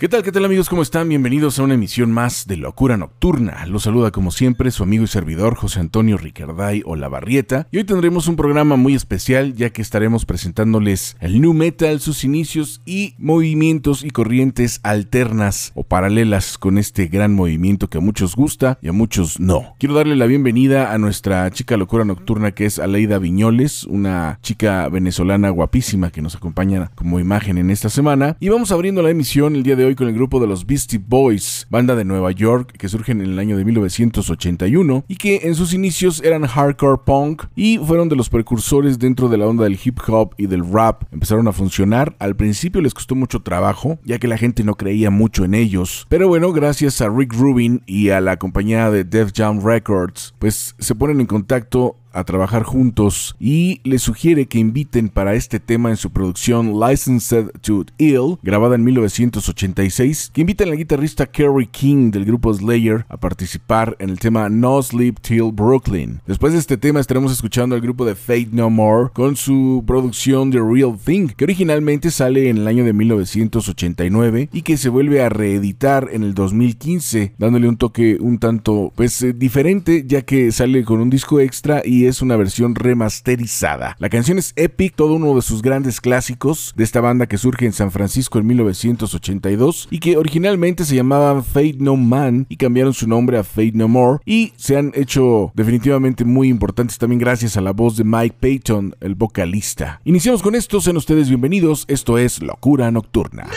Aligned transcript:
¿Qué 0.00 0.08
tal, 0.08 0.22
qué 0.22 0.32
tal 0.32 0.46
amigos? 0.46 0.70
¿Cómo 0.70 0.80
están? 0.80 1.10
Bienvenidos 1.10 1.58
a 1.58 1.62
una 1.62 1.74
emisión 1.74 2.10
más 2.10 2.46
de 2.46 2.56
Locura 2.56 2.96
Nocturna. 2.96 3.66
Los 3.66 3.82
saluda 3.82 4.10
como 4.10 4.30
siempre 4.30 4.70
su 4.70 4.82
amigo 4.82 5.04
y 5.04 5.08
servidor 5.08 5.56
José 5.56 5.80
Antonio 5.80 6.16
Ricarday 6.16 6.80
Olavarrieta. 6.86 7.68
Y 7.70 7.76
hoy 7.76 7.84
tendremos 7.84 8.26
un 8.26 8.36
programa 8.36 8.76
muy 8.76 8.94
especial 8.94 9.54
ya 9.56 9.68
que 9.68 9.82
estaremos 9.82 10.24
presentándoles 10.24 11.18
el 11.20 11.42
new 11.42 11.52
metal, 11.52 12.00
sus 12.00 12.24
inicios 12.24 12.80
y 12.86 13.14
movimientos 13.18 14.02
y 14.02 14.08
corrientes 14.08 14.80
alternas 14.84 15.70
o 15.74 15.84
paralelas 15.84 16.56
con 16.56 16.78
este 16.78 17.08
gran 17.08 17.34
movimiento 17.34 17.90
que 17.90 17.98
a 17.98 18.00
muchos 18.00 18.34
gusta 18.34 18.78
y 18.80 18.88
a 18.88 18.92
muchos 18.92 19.38
no. 19.38 19.74
Quiero 19.78 19.96
darle 19.96 20.16
la 20.16 20.24
bienvenida 20.24 20.94
a 20.94 20.96
nuestra 20.96 21.50
chica 21.50 21.76
Locura 21.76 22.06
Nocturna 22.06 22.52
que 22.52 22.64
es 22.64 22.78
Aleida 22.78 23.18
Viñoles, 23.18 23.84
una 23.84 24.38
chica 24.40 24.88
venezolana 24.88 25.50
guapísima 25.50 26.10
que 26.10 26.22
nos 26.22 26.36
acompaña 26.36 26.90
como 26.94 27.20
imagen 27.20 27.58
en 27.58 27.68
esta 27.68 27.90
semana. 27.90 28.38
Y 28.40 28.48
vamos 28.48 28.72
abriendo 28.72 29.02
la 29.02 29.10
emisión 29.10 29.56
el 29.56 29.62
día 29.62 29.76
de 29.76 29.84
hoy 29.84 29.89
con 29.94 30.08
el 30.08 30.14
grupo 30.14 30.40
de 30.40 30.46
los 30.46 30.66
Beastie 30.66 30.98
Boys, 30.98 31.66
banda 31.70 31.94
de 31.94 32.04
Nueva 32.04 32.32
York 32.32 32.72
que 32.78 32.88
surgen 32.88 33.20
en 33.20 33.30
el 33.30 33.38
año 33.38 33.56
de 33.56 33.64
1981 33.64 35.04
y 35.08 35.16
que 35.16 35.40
en 35.44 35.54
sus 35.54 35.74
inicios 35.74 36.22
eran 36.22 36.46
hardcore 36.46 37.02
punk 37.04 37.44
y 37.54 37.78
fueron 37.78 38.08
de 38.08 38.16
los 38.16 38.28
precursores 38.28 38.98
dentro 38.98 39.28
de 39.28 39.38
la 39.38 39.46
onda 39.46 39.64
del 39.64 39.78
hip 39.82 39.98
hop 40.08 40.34
y 40.36 40.46
del 40.46 40.70
rap. 40.70 41.04
Empezaron 41.12 41.48
a 41.48 41.52
funcionar, 41.52 42.16
al 42.18 42.36
principio 42.36 42.80
les 42.80 42.94
costó 42.94 43.14
mucho 43.14 43.40
trabajo 43.40 43.98
ya 44.04 44.18
que 44.18 44.28
la 44.28 44.38
gente 44.38 44.64
no 44.64 44.74
creía 44.74 45.10
mucho 45.10 45.44
en 45.44 45.54
ellos, 45.54 46.06
pero 46.08 46.28
bueno, 46.28 46.52
gracias 46.52 47.00
a 47.00 47.08
Rick 47.08 47.34
Rubin 47.34 47.82
y 47.86 48.10
a 48.10 48.20
la 48.20 48.38
compañía 48.38 48.90
de 48.90 49.04
Def 49.04 49.32
Jam 49.34 49.60
Records, 49.64 50.34
pues 50.38 50.74
se 50.78 50.94
ponen 50.94 51.20
en 51.20 51.26
contacto 51.26 51.99
a 52.12 52.24
trabajar 52.24 52.62
juntos 52.62 53.36
y 53.38 53.80
le 53.84 53.98
sugiere 53.98 54.46
que 54.46 54.58
inviten 54.58 55.08
para 55.08 55.34
este 55.34 55.60
tema 55.60 55.90
en 55.90 55.96
su 55.96 56.10
producción 56.10 56.78
Licensed 56.80 57.50
to 57.60 57.84
Ill, 57.98 58.38
grabada 58.42 58.74
en 58.74 58.84
1986, 58.84 60.30
que 60.32 60.40
inviten 60.40 60.68
al 60.68 60.76
guitarrista 60.76 61.26
Kerry 61.26 61.66
King 61.66 62.10
del 62.10 62.24
grupo 62.24 62.52
Slayer 62.52 63.04
a 63.08 63.16
participar 63.16 63.96
en 63.98 64.10
el 64.10 64.18
tema 64.18 64.48
No 64.48 64.82
Sleep 64.82 65.20
Till 65.20 65.52
Brooklyn. 65.52 66.20
Después 66.26 66.52
de 66.52 66.58
este 66.58 66.76
tema 66.76 67.00
estaremos 67.00 67.32
escuchando 67.32 67.74
al 67.74 67.80
grupo 67.80 68.04
de 68.04 68.14
Fate 68.14 68.48
No 68.52 68.70
More 68.70 69.10
con 69.12 69.36
su 69.36 69.84
producción 69.86 70.50
The 70.50 70.60
Real 70.60 70.96
Thing, 70.96 71.28
que 71.28 71.44
originalmente 71.44 72.10
sale 72.10 72.48
en 72.48 72.58
el 72.58 72.66
año 72.66 72.84
de 72.84 72.92
1989 72.92 74.48
y 74.52 74.62
que 74.62 74.76
se 74.76 74.88
vuelve 74.88 75.22
a 75.22 75.28
reeditar 75.28 76.08
en 76.12 76.22
el 76.22 76.34
2015, 76.34 77.34
dándole 77.38 77.68
un 77.68 77.76
toque 77.76 78.18
un 78.20 78.38
tanto 78.38 78.92
pues 78.94 79.22
eh, 79.22 79.32
diferente 79.32 80.04
ya 80.06 80.22
que 80.22 80.52
sale 80.52 80.84
con 80.84 81.00
un 81.00 81.10
disco 81.10 81.40
extra 81.40 81.82
y 81.84 81.99
es 82.06 82.22
una 82.22 82.36
versión 82.36 82.74
remasterizada. 82.74 83.96
La 83.98 84.08
canción 84.08 84.38
es 84.38 84.52
Epic, 84.56 84.94
todo 84.94 85.14
uno 85.14 85.34
de 85.34 85.42
sus 85.42 85.62
grandes 85.62 86.00
clásicos 86.00 86.72
de 86.76 86.84
esta 86.84 87.00
banda 87.00 87.26
que 87.26 87.38
surge 87.38 87.66
en 87.66 87.72
San 87.72 87.90
Francisco 87.90 88.38
en 88.38 88.46
1982 88.46 89.88
y 89.90 89.98
que 89.98 90.16
originalmente 90.16 90.84
se 90.84 90.96
llamaban 90.96 91.44
Fate 91.44 91.76
No 91.78 91.96
Man 91.96 92.46
y 92.48 92.56
cambiaron 92.56 92.94
su 92.94 93.06
nombre 93.08 93.38
a 93.38 93.44
Fate 93.44 93.72
No 93.74 93.88
More 93.88 94.20
y 94.24 94.52
se 94.56 94.76
han 94.76 94.92
hecho 94.94 95.52
definitivamente 95.54 96.24
muy 96.24 96.48
importantes 96.48 96.98
también 96.98 97.20
gracias 97.20 97.56
a 97.56 97.60
la 97.60 97.72
voz 97.72 97.96
de 97.96 98.04
Mike 98.04 98.36
Payton, 98.40 98.96
el 99.00 99.14
vocalista. 99.14 100.00
Iniciamos 100.04 100.42
con 100.42 100.54
esto, 100.54 100.80
sean 100.80 100.96
ustedes 100.96 101.28
bienvenidos, 101.28 101.84
esto 101.88 102.18
es 102.18 102.42
Locura 102.42 102.90
Nocturna. 102.90 103.48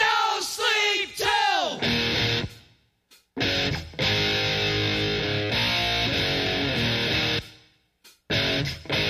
Bye. 8.64 9.03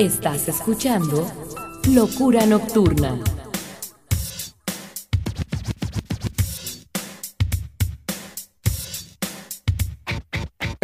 Estás 0.00 0.48
escuchando 0.48 1.30
Locura 1.92 2.46
Nocturna. 2.46 3.18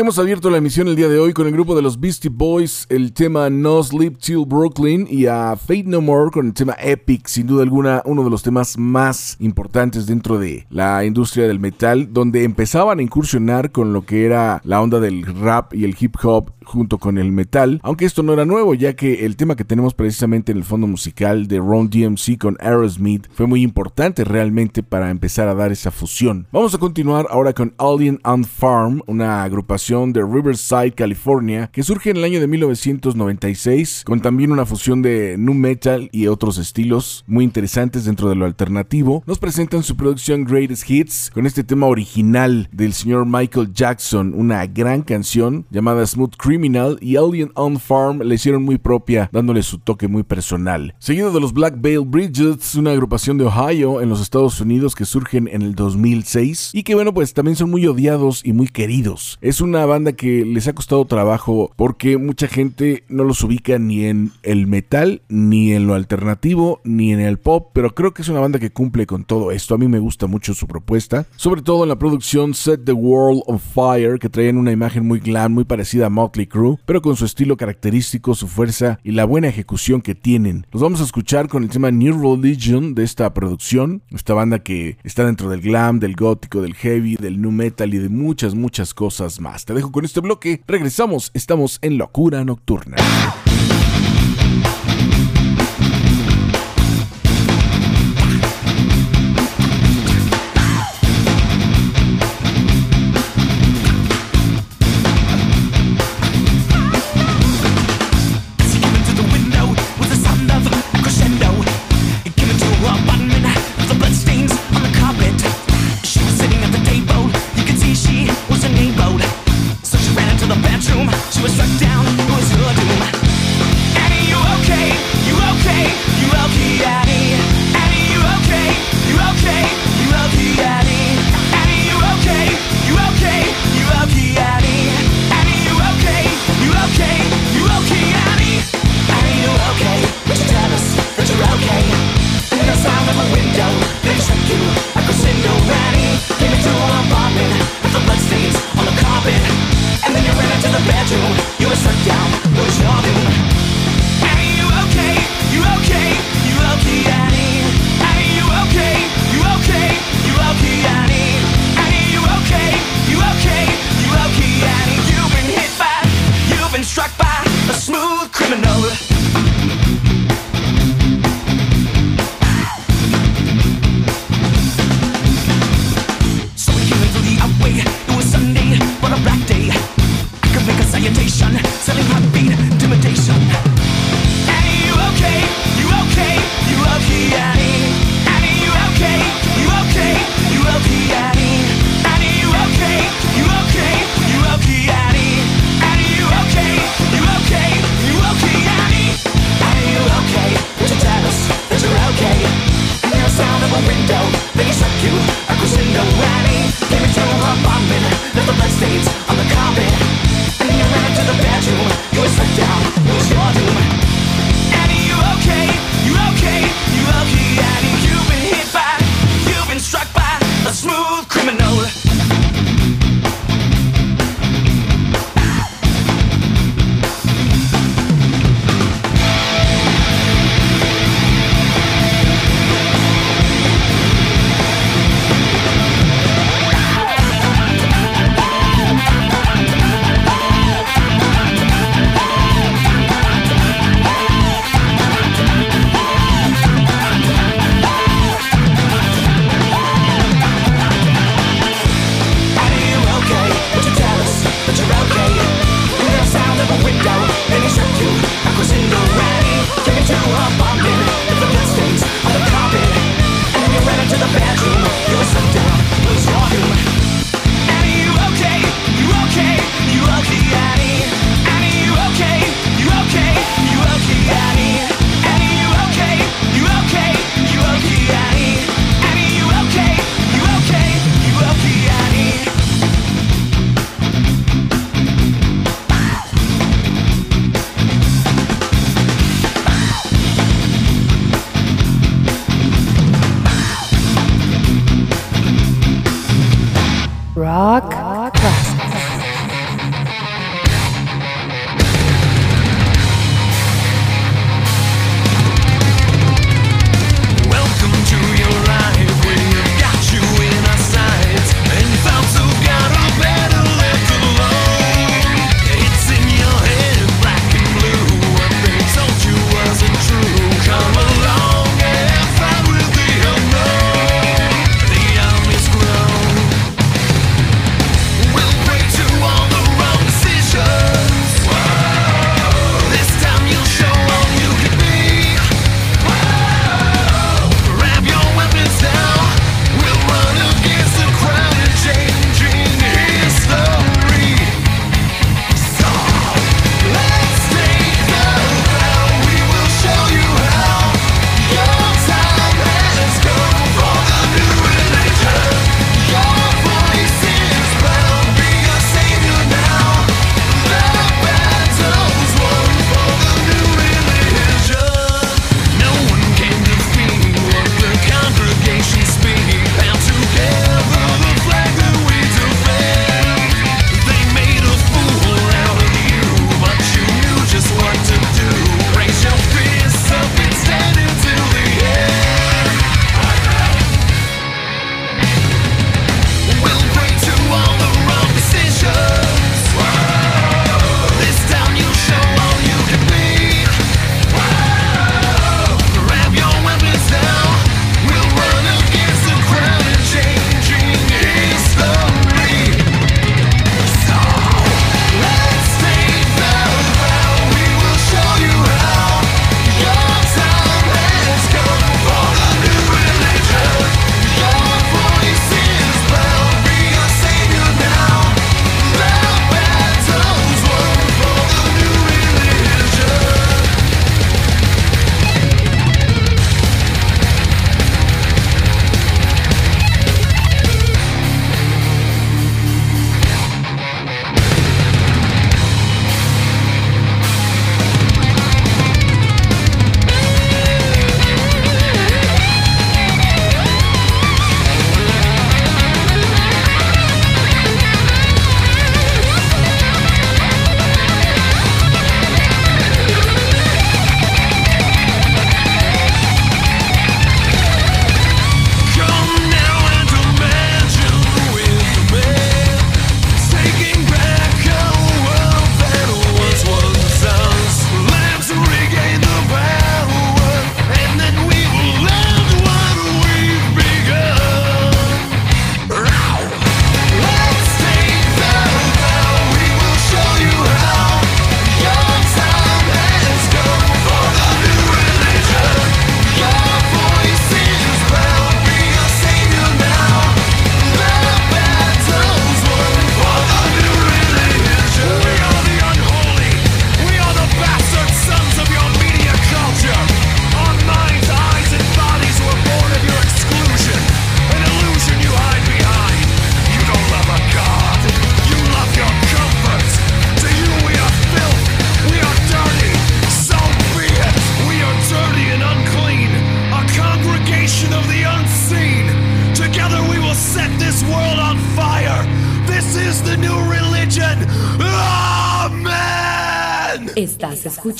Hemos 0.06 0.20
abierto 0.20 0.50
la 0.50 0.58
emisión 0.58 0.86
el 0.86 0.94
día 0.94 1.08
de 1.08 1.18
hoy 1.18 1.32
con 1.32 1.48
el 1.48 1.52
grupo 1.52 1.74
de 1.74 1.82
los 1.82 1.98
Beastie 1.98 2.30
Boys, 2.32 2.86
el 2.90 3.12
tema 3.12 3.50
No 3.50 3.82
Sleep 3.82 4.16
Till 4.18 4.44
Brooklyn 4.46 5.04
y 5.10 5.26
a 5.26 5.56
Fate 5.56 5.82
No 5.86 6.00
More 6.00 6.30
con 6.30 6.46
el 6.46 6.54
tema 6.54 6.76
Epic, 6.78 7.26
sin 7.26 7.48
duda 7.48 7.64
alguna 7.64 8.02
uno 8.04 8.22
de 8.22 8.30
los 8.30 8.44
temas 8.44 8.78
más 8.78 9.36
importantes 9.40 10.06
dentro 10.06 10.38
de 10.38 10.64
la 10.70 11.04
industria 11.04 11.48
del 11.48 11.58
metal, 11.58 12.12
donde 12.12 12.44
empezaban 12.44 13.00
a 13.00 13.02
incursionar 13.02 13.72
con 13.72 13.92
lo 13.92 14.06
que 14.06 14.24
era 14.24 14.60
la 14.62 14.80
onda 14.80 15.00
del 15.00 15.26
rap 15.26 15.74
y 15.74 15.84
el 15.84 15.96
hip 15.98 16.14
hop 16.22 16.52
junto 16.62 16.98
con 16.98 17.18
el 17.18 17.32
metal, 17.32 17.80
aunque 17.82 18.04
esto 18.04 18.22
no 18.22 18.32
era 18.32 18.44
nuevo, 18.44 18.74
ya 18.74 18.94
que 18.94 19.24
el 19.24 19.36
tema 19.36 19.56
que 19.56 19.64
tenemos 19.64 19.94
precisamente 19.94 20.52
en 20.52 20.58
el 20.58 20.64
fondo 20.64 20.86
musical 20.86 21.46
de 21.48 21.58
Ron 21.58 21.90
DMC 21.90 22.38
con 22.38 22.56
Aerosmith 22.60 23.26
fue 23.32 23.46
muy 23.46 23.62
importante 23.62 24.24
realmente 24.24 24.82
para 24.82 25.10
empezar 25.10 25.48
a 25.48 25.54
dar 25.54 25.72
esa 25.72 25.90
fusión. 25.90 26.46
Vamos 26.52 26.74
a 26.74 26.78
continuar 26.78 27.26
ahora 27.30 27.52
con 27.52 27.74
Alien 27.78 28.20
and 28.24 28.46
Farm, 28.46 29.02
una 29.06 29.44
agrupación 29.44 29.95
de 29.96 30.22
Riverside, 30.22 30.92
California, 30.92 31.70
que 31.72 31.82
surge 31.82 32.10
en 32.10 32.18
el 32.18 32.24
año 32.24 32.38
de 32.38 32.46
1996, 32.46 34.02
con 34.04 34.20
también 34.20 34.52
una 34.52 34.66
fusión 34.66 35.00
de 35.00 35.36
nu 35.38 35.54
metal 35.54 36.10
y 36.12 36.26
otros 36.26 36.58
estilos 36.58 37.24
muy 37.26 37.44
interesantes 37.44 38.04
dentro 38.04 38.28
de 38.28 38.34
lo 38.34 38.44
alternativo. 38.44 39.24
Nos 39.26 39.38
presentan 39.38 39.82
su 39.82 39.96
producción 39.96 40.44
Greatest 40.44 40.88
Hits 40.88 41.30
con 41.32 41.46
este 41.46 41.64
tema 41.64 41.86
original 41.86 42.68
del 42.72 42.92
señor 42.92 43.24
Michael 43.24 43.72
Jackson, 43.72 44.34
una 44.36 44.66
gran 44.66 45.00
canción 45.00 45.64
llamada 45.70 46.06
Smooth 46.06 46.36
Cream 46.36 46.64
y 47.00 47.16
Alien 47.16 47.52
on 47.54 47.78
Farm 47.80 48.20
le 48.20 48.34
hicieron 48.34 48.62
muy 48.64 48.76
propia, 48.76 49.30
dándole 49.32 49.62
su 49.62 49.78
toque 49.78 50.08
muy 50.08 50.24
personal. 50.24 50.94
Seguido 50.98 51.32
de 51.32 51.40
los 51.40 51.54
Black 51.54 51.80
Veil 51.80 52.00
Bridges, 52.04 52.74
una 52.74 52.90
agrupación 52.90 53.38
de 53.38 53.44
Ohio 53.44 54.02
en 54.02 54.10
los 54.10 54.20
Estados 54.20 54.60
Unidos 54.60 54.94
que 54.94 55.06
surgen 55.06 55.48
en 55.48 55.62
el 55.62 55.74
2006 55.74 56.72
y 56.74 56.82
que 56.82 56.94
bueno 56.94 57.14
pues 57.14 57.32
también 57.32 57.56
son 57.56 57.70
muy 57.70 57.86
odiados 57.86 58.42
y 58.44 58.52
muy 58.52 58.68
queridos. 58.68 59.38
Es 59.40 59.60
una 59.60 59.85
banda 59.86 60.12
que 60.12 60.44
les 60.44 60.68
ha 60.68 60.74
costado 60.74 61.04
trabajo 61.04 61.70
porque 61.76 62.18
mucha 62.18 62.48
gente 62.48 63.04
no 63.08 63.24
los 63.24 63.42
ubica 63.42 63.78
ni 63.78 64.04
en 64.04 64.32
el 64.42 64.66
metal, 64.66 65.22
ni 65.28 65.72
en 65.72 65.86
lo 65.86 65.94
alternativo, 65.94 66.80
ni 66.84 67.12
en 67.12 67.20
el 67.20 67.38
pop, 67.38 67.70
pero 67.72 67.94
creo 67.94 68.12
que 68.12 68.22
es 68.22 68.28
una 68.28 68.40
banda 68.40 68.58
que 68.58 68.70
cumple 68.70 69.06
con 69.06 69.24
todo 69.24 69.50
esto. 69.50 69.74
A 69.74 69.78
mí 69.78 69.88
me 69.88 69.98
gusta 69.98 70.26
mucho 70.26 70.54
su 70.54 70.66
propuesta, 70.66 71.26
sobre 71.36 71.62
todo 71.62 71.82
en 71.82 71.88
la 71.88 71.98
producción 71.98 72.54
Set 72.54 72.84
the 72.84 72.92
World 72.92 73.42
on 73.46 73.58
Fire, 73.58 74.18
que 74.18 74.28
traían 74.28 74.56
una 74.58 74.72
imagen 74.72 75.06
muy 75.06 75.20
glam, 75.20 75.52
muy 75.52 75.64
parecida 75.64 76.06
a 76.06 76.10
Motley 76.10 76.46
Crew, 76.46 76.78
pero 76.84 77.02
con 77.02 77.16
su 77.16 77.24
estilo 77.24 77.56
característico, 77.56 78.34
su 78.34 78.48
fuerza 78.48 78.98
y 79.02 79.12
la 79.12 79.24
buena 79.24 79.48
ejecución 79.48 80.02
que 80.02 80.14
tienen. 80.14 80.66
Los 80.72 80.82
vamos 80.82 81.00
a 81.00 81.04
escuchar 81.04 81.48
con 81.48 81.62
el 81.62 81.70
tema 81.70 81.90
New 81.90 82.20
Religion 82.20 82.94
de 82.94 83.04
esta 83.04 83.32
producción, 83.34 84.02
esta 84.10 84.34
banda 84.34 84.60
que 84.60 84.98
está 85.04 85.24
dentro 85.24 85.48
del 85.48 85.60
glam, 85.60 86.00
del 86.00 86.16
gótico, 86.16 86.62
del 86.62 86.74
heavy, 86.74 87.16
del 87.16 87.40
nu 87.40 87.50
metal 87.50 87.92
y 87.94 87.98
de 87.98 88.08
muchas, 88.08 88.54
muchas 88.54 88.94
cosas 88.94 89.40
más. 89.40 89.64
Dejo 89.76 89.92
con 89.92 90.04
este 90.04 90.20
bloque, 90.20 90.62
regresamos, 90.66 91.30
estamos 91.34 91.78
en 91.82 91.98
Locura 91.98 92.44
Nocturna. 92.44 92.96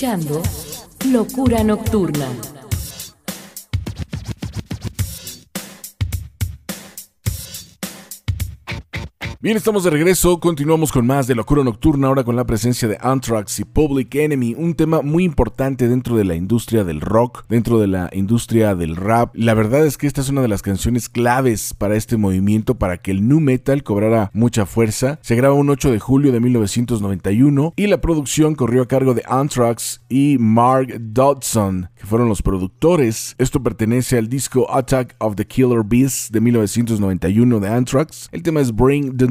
Escuchando 0.07 0.46
Estamos 9.57 9.85
de 9.85 9.91
regreso, 9.91 10.39
continuamos 10.39 10.93
con 10.93 11.07
más 11.07 11.27
de 11.27 11.35
Locura 11.35 11.65
Nocturna, 11.65 12.09
ahora 12.09 12.25
con 12.25 12.37
la 12.37 12.45
presencia 12.45 12.89
de 12.89 12.99
Anthrax 13.01 13.59
y 13.59 13.65
Public 13.65 14.15
Enemy, 14.15 14.55
un 14.55 14.75
tema 14.75 15.01
muy 15.01 15.25
importante 15.25 15.89
dentro 15.89 16.15
de 16.15 16.25
la 16.25 16.35
industria 16.35 16.85
del 16.85 17.01
rock, 17.01 17.47
dentro 17.49 17.79
de 17.79 17.87
la 17.87 18.11
industria 18.13 18.75
del 18.75 18.97
rap. 18.97 19.35
La 19.35 19.55
verdad 19.55 19.87
es 19.87 19.97
que 19.97 20.07
esta 20.07 20.21
es 20.21 20.29
una 20.29 20.43
de 20.43 20.49
las 20.49 20.61
canciones 20.61 21.09
claves 21.09 21.73
para 21.73 21.97
este 21.97 22.19
movimiento, 22.19 22.75
para 22.75 22.99
que 22.99 23.11
el 23.11 23.27
nu 23.27 23.41
metal 23.41 23.83
cobrara 23.83 24.31
mucha 24.35 24.67
fuerza. 24.67 25.19
Se 25.23 25.37
graba 25.37 25.55
un 25.55 25.71
8 25.71 25.91
de 25.91 26.01
julio 26.01 26.33
de 26.33 26.41
1991 26.41 27.73
y 27.77 27.87
la 27.87 28.03
producción 28.03 28.57
corrió 28.57 28.83
a 28.83 28.89
cargo 28.89 29.15
de 29.15 29.23
Anthrax 29.27 30.03
y 30.11 30.37
Mark 30.39 30.99
Dodson, 31.01 31.89
que 31.95 32.05
fueron 32.05 32.29
los 32.29 32.43
productores. 32.43 33.35
Esto 33.39 33.63
pertenece 33.63 34.19
al 34.19 34.29
disco 34.29 34.71
Attack 34.71 35.17
of 35.19 35.35
the 35.37 35.47
Killer 35.47 35.83
Bees 35.83 36.29
de 36.31 36.43
1991 36.43 37.59
de 37.59 37.69
Anthrax. 37.69 38.29
El 38.33 38.43
tema 38.43 38.61
es 38.61 38.77
Bring 38.77 39.17
the 39.17 39.27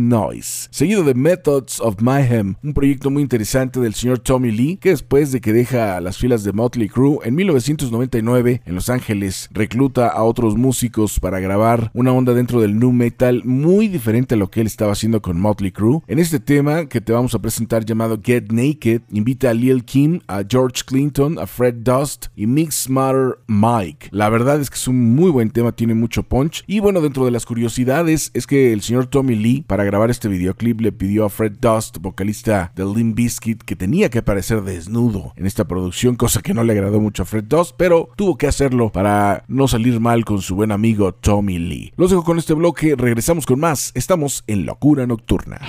Seguido 0.69 1.03
de 1.03 1.13
Methods 1.13 1.81
of 1.81 2.01
Mayhem, 2.01 2.55
un 2.63 2.73
proyecto 2.73 3.09
muy 3.09 3.21
interesante 3.21 3.81
del 3.81 3.93
señor 3.93 4.19
Tommy 4.19 4.49
Lee, 4.49 4.77
que 4.77 4.91
después 4.91 5.33
de 5.33 5.41
que 5.41 5.51
deja 5.51 5.99
las 5.99 6.17
filas 6.17 6.45
de 6.45 6.53
Motley 6.53 6.87
Crue 6.87 7.19
en 7.25 7.35
1999 7.35 8.61
en 8.65 8.75
Los 8.75 8.89
Ángeles, 8.89 9.49
recluta 9.51 10.07
a 10.07 10.23
otros 10.23 10.55
músicos 10.55 11.19
para 11.19 11.41
grabar 11.41 11.91
una 11.93 12.13
onda 12.13 12.33
dentro 12.33 12.61
del 12.61 12.79
nu 12.79 12.93
metal 12.93 13.41
muy 13.43 13.89
diferente 13.89 14.35
a 14.35 14.37
lo 14.37 14.49
que 14.49 14.61
él 14.61 14.67
estaba 14.67 14.93
haciendo 14.93 15.21
con 15.21 15.37
Motley 15.37 15.71
Crue. 15.71 16.01
En 16.07 16.19
este 16.19 16.39
tema 16.39 16.85
que 16.85 17.01
te 17.01 17.11
vamos 17.11 17.35
a 17.35 17.39
presentar 17.39 17.83
llamado 17.83 18.17
Get 18.23 18.51
Naked, 18.51 19.01
invita 19.11 19.49
a 19.49 19.53
Lil 19.53 19.83
Kim, 19.83 20.21
a 20.27 20.43
George 20.47 20.83
Clinton, 20.85 21.39
a 21.39 21.45
Fred 21.45 21.75
Dust 21.79 22.27
y 22.37 22.47
Mix 22.47 22.89
Matter 22.89 23.39
Mike. 23.47 24.07
La 24.11 24.29
verdad 24.29 24.61
es 24.61 24.69
que 24.69 24.77
es 24.77 24.87
un 24.87 25.13
muy 25.13 25.29
buen 25.29 25.49
tema, 25.49 25.73
tiene 25.73 25.93
mucho 25.93 26.23
punch. 26.23 26.63
Y 26.67 26.79
bueno, 26.79 27.01
dentro 27.01 27.25
de 27.25 27.31
las 27.31 27.45
curiosidades 27.45 28.31
es 28.33 28.47
que 28.47 28.71
el 28.71 28.81
señor 28.81 29.07
Tommy 29.07 29.35
Lee, 29.35 29.65
para 29.67 29.83
grabar 29.83 30.04
grabar 30.05 30.11
este 30.11 30.27
videoclip 30.27 30.81
le 30.81 30.91
pidió 30.91 31.25
a 31.25 31.29
Fred 31.29 31.53
Dust, 31.59 31.97
vocalista 31.99 32.71
de 32.75 32.85
Limp 32.85 33.15
Bizkit, 33.15 33.63
que 33.63 33.75
tenía 33.75 34.09
que 34.09 34.19
aparecer 34.19 34.61
desnudo 34.61 35.33
en 35.35 35.47
esta 35.47 35.67
producción, 35.67 36.15
cosa 36.15 36.41
que 36.41 36.53
no 36.53 36.63
le 36.63 36.73
agradó 36.73 36.99
mucho 36.99 37.23
a 37.23 37.25
Fred 37.25 37.45
Dust, 37.45 37.73
pero 37.75 38.09
tuvo 38.15 38.37
que 38.37 38.45
hacerlo 38.45 38.91
para 38.91 39.43
no 39.47 39.67
salir 39.67 39.99
mal 39.99 40.23
con 40.23 40.41
su 40.41 40.55
buen 40.55 40.71
amigo 40.71 41.11
Tommy 41.13 41.57
Lee. 41.57 41.93
Los 41.97 42.11
dejo 42.11 42.23
con 42.23 42.37
este 42.37 42.53
bloque, 42.53 42.95
regresamos 42.95 43.47
con 43.47 43.59
más, 43.59 43.91
estamos 43.95 44.43
en 44.45 44.67
Locura 44.67 45.07
Nocturna. 45.07 45.59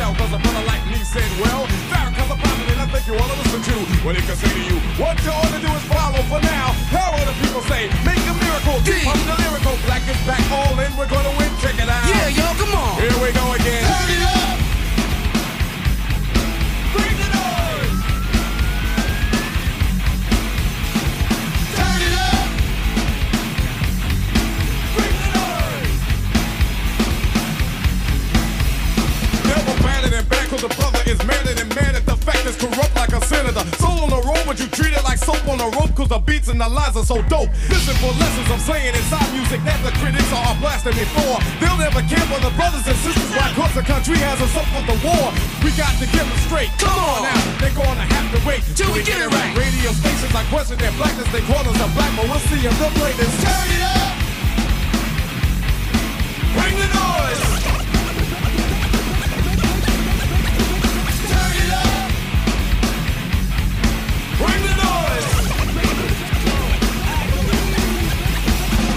My 0.00 0.08
records 0.08 0.08
they 0.08 0.08
sell, 0.08 0.14
cause 0.14 0.32
a 0.32 0.38
brother 0.38 0.64
like 0.66 0.84
me 0.86 0.98
said, 1.04 1.28
well, 1.40 1.66
Farrakhan's 1.90 2.30
a 2.30 2.36
prophet 2.36 2.66
and 2.72 2.80
I 2.80 2.86
think 2.86 3.06
you 3.06 3.14
wanna 3.14 3.36
listen 3.36 3.62
to 3.62 3.76
what 4.04 4.16
he 4.16 4.22
can 4.22 4.36
say 4.36 4.48
to 4.48 4.62
you. 4.64 4.80
What 4.96 5.16
you 5.24 5.30
ought 5.30 5.52
to 5.52 5.60
do 5.60 5.70
is 5.72 5.84
follow 5.84 6.22
for 6.28 6.40
now. 6.40 6.72
How 6.88 7.12
the 7.24 7.34
people 7.44 7.62
say, 7.62 7.88
make 8.04 8.22
a 8.24 8.34
miracle, 8.34 8.80
D. 8.84 9.04
Pump 9.04 9.20
the 9.26 9.36
lyrical, 9.44 9.76
black 9.86 10.02
is 10.08 10.20
back, 10.26 10.42
all 10.50 10.78
in, 10.80 10.90
we're 10.96 11.08
gonna 11.08 11.32
win, 11.36 11.50
check 11.60 11.76
it 11.76 11.88
out. 11.88 12.08
Yeah, 12.08 12.28
y'all, 12.28 12.54
come 12.56 12.72
on. 12.74 13.00
Here 13.00 13.16
we 13.20 13.32
go 13.32 13.52
again. 13.52 13.89
The 30.60 30.68
brother 30.76 31.00
is 31.08 31.16
madder 31.24 31.56
than 31.56 31.68
mad 31.72 31.96
at 31.96 32.04
the 32.04 32.12
fact 32.20 32.44
is 32.44 32.52
corrupt 32.60 32.92
like 32.92 33.08
a 33.16 33.20
senator. 33.24 33.64
Soul 33.80 34.04
on 34.04 34.12
the 34.12 34.20
road, 34.28 34.44
but 34.44 34.60
you 34.60 34.68
treat 34.68 34.92
it 34.92 35.00
like 35.08 35.16
soap 35.16 35.40
on 35.48 35.56
a 35.56 35.68
rope 35.72 35.96
cause 35.96 36.12
the 36.12 36.20
beats 36.20 36.52
and 36.52 36.60
the 36.60 36.68
lines 36.68 37.00
are 37.00 37.04
so 37.04 37.16
dope. 37.32 37.48
Listen 37.72 37.96
for 37.96 38.12
lessons 38.20 38.44
I'm 38.52 38.60
saying 38.60 38.92
inside 38.92 39.24
music 39.32 39.64
that 39.64 39.80
the 39.80 39.88
critics 39.96 40.28
are 40.28 40.52
blasting 40.60 40.92
me 41.00 41.08
for. 41.16 41.40
They'll 41.64 41.80
never 41.80 42.04
care 42.04 42.20
for 42.28 42.36
the 42.44 42.52
brothers 42.60 42.84
and 42.84 42.98
sisters 43.00 43.30
why 43.32 43.48
cause 43.56 43.72
the 43.72 43.80
country 43.80 44.20
has 44.20 44.36
us 44.44 44.52
up 44.52 44.68
for 44.76 44.84
the 44.84 45.00
war. 45.00 45.32
We 45.64 45.72
got 45.80 45.96
to 45.96 46.04
get 46.12 46.28
them 46.28 46.40
straight. 46.44 46.68
Come 46.76 46.92
on 46.92 47.24
now, 47.24 47.40
they're 47.56 47.72
gonna 47.72 48.04
have 48.04 48.28
to 48.36 48.40
wait 48.44 48.60
Till 48.76 48.92
we 48.92 49.00
get 49.00 49.16
it 49.16 49.32
right. 49.32 49.56
Radio 49.56 49.96
stations 49.96 50.36
I 50.36 50.44
question 50.52 50.76
their 50.76 50.92
blackness, 51.00 51.28
they 51.32 51.40
call 51.48 51.64
us 51.64 51.78
a 51.80 51.88
black, 51.96 52.12
but 52.20 52.28
we'll 52.28 52.44
see 52.52 52.60
if 52.60 52.74
they'll 52.76 52.92
play 53.00 53.16
this. 53.16 53.32
Turn 53.40 53.68
it 53.80 53.82
up. 53.96 54.12
Bring 56.52 56.76
the 56.76 56.88
noise! 56.92 57.69
Bring 64.40 64.62
the 64.64 64.74
noise! 64.80 65.28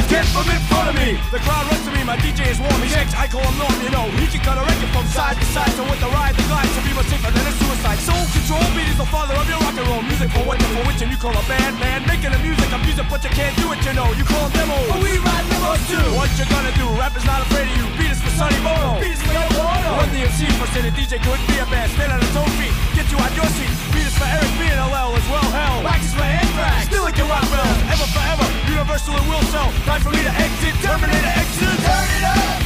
Get 0.08 0.26
from 0.32 0.48
in 0.48 0.62
front 0.72 0.88
of 0.88 0.96
me! 0.96 1.20
The 1.36 1.42
crowd 1.44 1.68
runs 1.68 1.84
to 1.84 1.92
me, 1.92 2.02
my 2.08 2.16
DJ 2.16 2.48
is 2.48 2.60
warm, 2.64 2.80
he's 2.80 2.94
I 3.24 3.28
call 3.28 3.44
him 3.44 3.56
Norm, 3.60 3.76
you 3.84 3.92
know. 3.92 4.08
He 4.20 4.28
can 4.28 4.40
cut 4.44 4.56
a 4.56 4.64
record 4.64 4.92
from 4.96 5.08
side 5.12 5.36
to 5.40 5.48
side, 5.56 5.72
so 5.80 5.84
with 5.88 6.00
the 6.00 6.12
ride, 6.12 6.36
the 6.36 6.44
glide, 6.48 6.68
to 6.68 6.82
be 6.84 6.92
much 6.92 7.08
safer 7.08 7.32
than 7.32 7.44
a 7.44 7.54
suicide. 7.56 8.00
Soul 8.04 8.24
control, 8.36 8.64
beat 8.76 8.88
is 8.88 9.00
the 9.00 9.08
father 9.08 9.36
of 9.36 9.48
your 9.48 9.60
rock 9.64 9.76
and 9.80 9.88
roll. 9.88 10.04
Music 10.04 10.32
for 10.32 10.44
what, 10.48 10.60
for 10.76 10.84
which, 10.88 11.00
and 11.04 11.12
you 11.12 11.20
call 11.20 11.36
a 11.36 11.44
band, 11.48 11.80
man. 11.80 12.04
Making 12.04 12.32
the 12.36 12.42
music, 12.44 12.68
I'm 12.72 12.84
music, 12.84 13.08
but 13.08 13.24
you 13.24 13.32
can't 13.32 13.56
do 13.60 13.72
it, 13.72 13.80
you 13.84 13.94
know. 13.96 14.12
You 14.16 14.24
call 14.24 14.48
them 14.48 14.68
demos. 14.68 14.88
But 14.92 15.02
we 15.04 15.20
ride 15.24 15.48
demos 15.52 15.82
too! 15.88 16.08
What 16.20 16.32
you 16.36 16.46
gonna 16.52 16.74
do? 16.76 16.88
Rap 17.00 17.16
is 17.16 17.24
not 17.24 17.44
afraid 17.48 17.68
of 17.68 17.76
you. 17.80 17.86
Beat 17.96 18.12
is 18.12 18.20
for 18.20 18.34
Sonny 18.36 18.60
Bono. 18.60 19.00
Beat 19.00 19.16
is 19.16 19.22
for 19.24 19.32
Yo 19.32 19.44
Bono. 19.56 20.04
Run 20.04 20.10
the 20.12 20.24
MC 20.28 20.52
for 20.60 20.68
City 20.76 20.92
DJ 20.92 21.24
couldn't 21.24 21.48
be 21.48 21.58
a 21.64 21.66
band. 21.72 21.92
Stand 21.96 22.12
on 22.12 22.20
his 22.20 22.36
own 22.36 22.52
feet, 22.60 22.76
get 22.92 23.08
you 23.08 23.20
out 23.24 23.34
your 23.40 23.50
seat. 23.56 23.93
Beat 24.14 24.22
for 24.22 24.30
Eric 24.30 24.52
B 24.60 24.66
and 24.70 24.80
LL 24.80 25.16
as 25.16 25.28
well, 25.30 25.50
hell. 25.52 25.84
Wax 25.84 26.06
is 26.06 26.14
for 26.14 26.22
Anthrax. 26.22 26.86
Still 26.86 27.08
it 27.08 27.16
can 27.16 27.28
rock 27.30 27.44
well. 27.50 27.66
Ever 27.90 28.06
forever, 28.14 28.46
universal 28.70 29.16
and 29.16 29.28
will 29.30 29.42
sell. 29.50 29.72
Time 29.86 30.02
for 30.02 30.12
me 30.12 30.22
to 30.22 30.30
exit, 30.30 30.76
Terminator 30.82 31.34
exit. 31.36 31.80
Turn 31.86 32.10
it 32.18 32.24
up! 32.24 32.63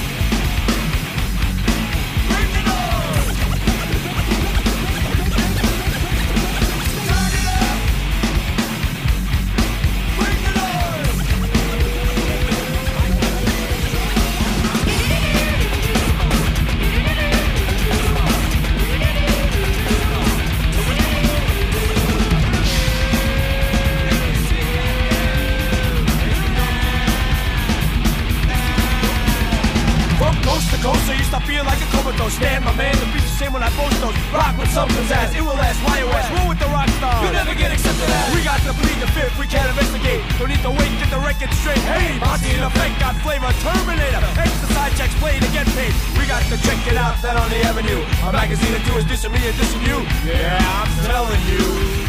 Like 31.78 31.88
a 31.88 31.92
comatose. 31.94 32.34
Stand 32.34 32.66
my 32.66 32.74
man, 32.74 32.94
the 32.98 33.06
beats 33.14 33.30
the 33.30 33.38
same 33.38 33.54
when 33.54 33.62
I 33.62 33.70
post 33.78 34.02
those. 34.02 34.16
Rock 34.34 34.58
with 34.58 34.72
some 34.74 34.90
pizzazz, 34.90 35.36
it 35.38 35.42
will 35.42 35.58
last, 35.58 35.78
Why 35.86 36.02
you 36.02 36.10
YOS. 36.10 36.26
Roll 36.34 36.50
with 36.50 36.60
the 36.60 36.70
rock 36.74 36.90
star. 36.98 37.26
You 37.26 37.32
never 37.32 37.54
get 37.54 37.72
accepted 37.72 38.10
as. 38.10 38.34
We 38.34 38.42
got 38.44 38.60
to 38.66 38.74
plead 38.74 38.98
the 38.98 39.10
fifth, 39.14 39.38
we 39.38 39.46
can't 39.46 39.70
investigate. 39.70 40.22
Don't 40.38 40.50
need 40.50 40.64
to 40.66 40.74
wait, 40.74 40.90
get 40.98 41.10
the 41.14 41.22
record 41.22 41.52
straight. 41.54 41.82
Hey, 41.86 42.18
Monty 42.20 42.54
in 42.54 42.64
effect 42.64 43.00
got 43.00 43.16
flavor. 43.22 43.52
Terminator, 43.62 44.22
exercise 44.38 44.94
checks, 44.98 45.16
play 45.22 45.38
to 45.40 45.50
get 45.54 45.68
paid. 45.78 45.94
We 46.18 46.26
got 46.26 46.42
to 46.50 46.58
check 46.66 46.82
it 46.90 46.98
out, 46.98 47.22
that 47.22 47.38
on 47.38 47.50
the 47.50 47.62
avenue. 47.62 48.02
A 48.26 48.32
magazine 48.34 48.74
or 48.74 48.82
two 48.82 48.98
is 48.98 49.06
dissing 49.06 49.34
me 49.34 49.42
and 49.46 49.56
dissing 49.56 49.84
you. 49.86 49.98
Yeah, 50.26 50.58
I'm 50.58 50.90
telling 51.06 51.42
you. 51.46 52.07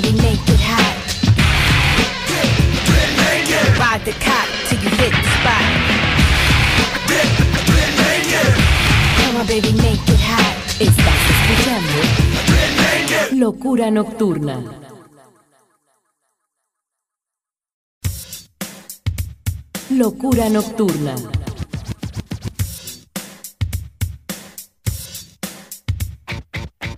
Baby, 0.00 0.16
make 0.18 0.48
it 0.48 0.60
hot. 0.60 0.96
Ride 3.80 4.04
the 4.04 4.12
cop 4.12 4.48
till 4.68 4.80
you 4.82 4.90
hit 4.90 5.10
the 5.10 5.24
spot. 5.34 5.64
Come 9.18 9.36
on, 9.40 9.46
baby, 9.46 9.72
make 9.72 10.08
it 10.14 10.20
hot. 10.20 10.56
Estás 10.78 11.20
escuchando. 11.34 11.98
Locura 13.32 13.90
Nocturna. 13.90 14.62
Locura 19.90 20.48
Nocturna. 20.48 21.47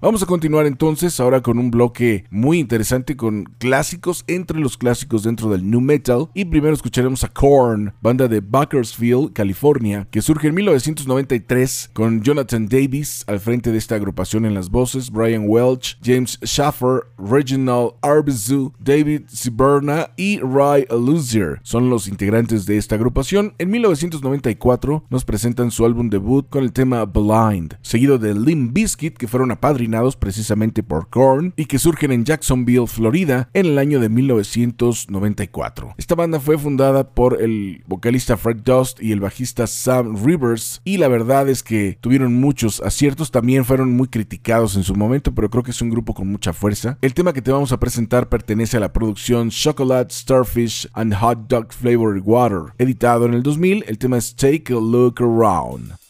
Vamos 0.00 0.22
a 0.22 0.26
continuar 0.26 0.66
entonces 0.66 1.20
ahora 1.20 1.40
con 1.40 1.58
un 1.58 1.70
bloque 1.70 2.24
muy 2.30 2.58
interesante 2.58 3.16
con 3.16 3.44
clásicos 3.58 4.24
entre 4.26 4.58
los 4.58 4.76
clásicos 4.76 5.22
dentro 5.22 5.50
del 5.50 5.70
new 5.70 5.80
metal. 5.80 6.28
Y 6.34 6.44
primero 6.44 6.74
escucharemos 6.74 7.24
a 7.24 7.28
Korn, 7.28 7.94
banda 8.00 8.28
de 8.28 8.40
Bakersfield, 8.40 9.32
California, 9.32 10.06
que 10.10 10.22
surge 10.22 10.48
en 10.48 10.54
1993 10.54 11.90
con 11.92 12.03
Jonathan 12.22 12.68
Davis 12.68 13.24
al 13.26 13.40
frente 13.40 13.72
de 13.72 13.78
esta 13.78 13.94
agrupación 13.94 14.44
en 14.44 14.54
las 14.54 14.70
voces, 14.70 15.10
Brian 15.10 15.44
Welch, 15.46 15.98
James 16.02 16.38
Schaffer, 16.44 17.04
Reginald 17.18 17.92
Arbizu, 18.02 18.72
David 18.78 19.22
Ciberna 19.28 20.10
y 20.16 20.38
Ray 20.40 20.86
Luzier 20.90 21.60
son 21.62 21.90
los 21.90 22.08
integrantes 22.08 22.66
de 22.66 22.76
esta 22.76 22.94
agrupación. 22.94 23.54
En 23.58 23.70
1994 23.70 25.04
nos 25.08 25.24
presentan 25.24 25.70
su 25.70 25.84
álbum 25.84 26.10
debut 26.10 26.48
con 26.48 26.62
el 26.62 26.72
tema 26.72 27.04
Blind, 27.04 27.78
seguido 27.82 28.18
de 28.18 28.34
Limp 28.34 28.72
Bizkit 28.72 29.16
que 29.16 29.28
fueron 29.28 29.50
apadrinados 29.50 30.16
precisamente 30.16 30.82
por 30.82 31.08
Korn 31.08 31.52
y 31.56 31.66
que 31.66 31.78
surgen 31.78 32.12
en 32.12 32.24
Jacksonville, 32.24 32.86
Florida 32.86 33.48
en 33.54 33.66
el 33.66 33.78
año 33.78 34.00
de 34.00 34.08
1994. 34.08 35.94
Esta 35.96 36.14
banda 36.14 36.40
fue 36.40 36.58
fundada 36.58 37.10
por 37.10 37.40
el 37.40 37.82
vocalista 37.86 38.36
Fred 38.36 38.58
Dust 38.64 39.02
y 39.02 39.12
el 39.12 39.20
bajista 39.20 39.66
Sam 39.66 40.16
Rivers 40.24 40.80
y 40.84 40.98
la 40.98 41.08
verdad 41.08 41.48
es 41.48 41.62
que 41.62 41.93
tuvieron 42.00 42.34
muchos 42.34 42.80
aciertos, 42.80 43.30
también 43.30 43.64
fueron 43.64 43.92
muy 43.92 44.08
criticados 44.08 44.76
en 44.76 44.82
su 44.82 44.94
momento, 44.94 45.34
pero 45.34 45.50
creo 45.50 45.62
que 45.62 45.70
es 45.70 45.82
un 45.82 45.90
grupo 45.90 46.14
con 46.14 46.28
mucha 46.28 46.52
fuerza. 46.52 46.98
El 47.00 47.14
tema 47.14 47.32
que 47.32 47.42
te 47.42 47.52
vamos 47.52 47.72
a 47.72 47.80
presentar 47.80 48.28
pertenece 48.28 48.76
a 48.76 48.80
la 48.80 48.92
producción 48.92 49.50
Chocolate, 49.50 50.14
Starfish 50.14 50.88
and 50.92 51.14
Hot 51.14 51.48
Dog 51.48 51.72
Flavored 51.72 52.22
Water, 52.24 52.74
editado 52.78 53.26
en 53.26 53.34
el 53.34 53.42
2000. 53.42 53.84
El 53.86 53.98
tema 53.98 54.18
es 54.18 54.34
Take 54.36 54.72
a 54.72 54.76
Look 54.76 55.20
Around. 55.20 56.03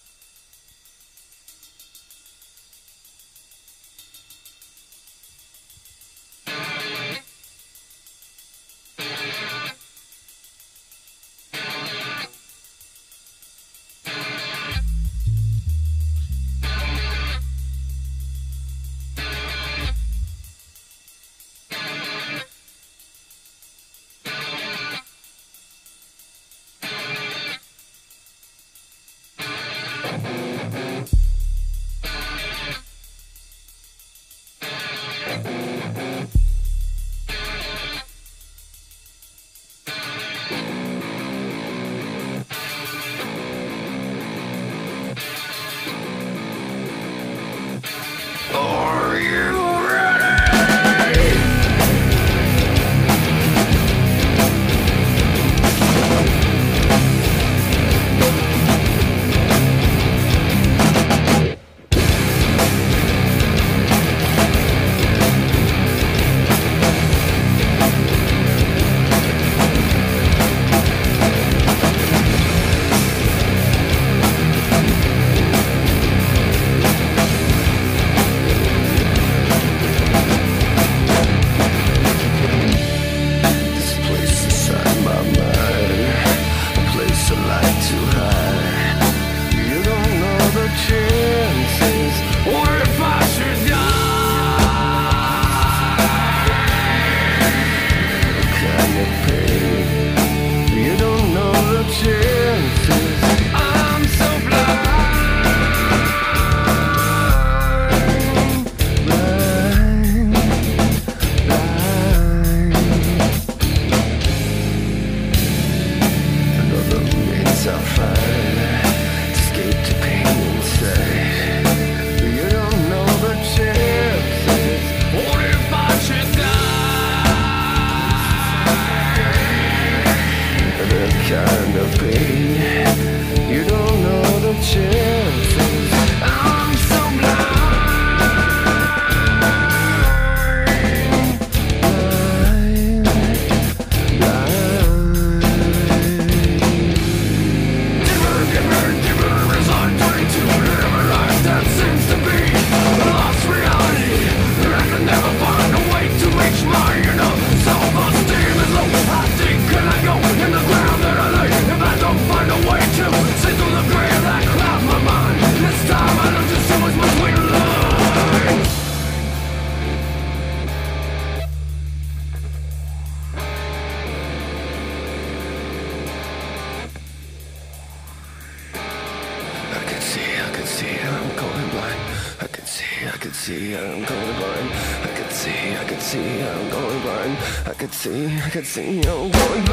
See, 188.05 188.27
I 188.27 188.51
could 188.51 188.67
see, 188.67 188.99
I'm 188.99 189.31
going 189.31 189.64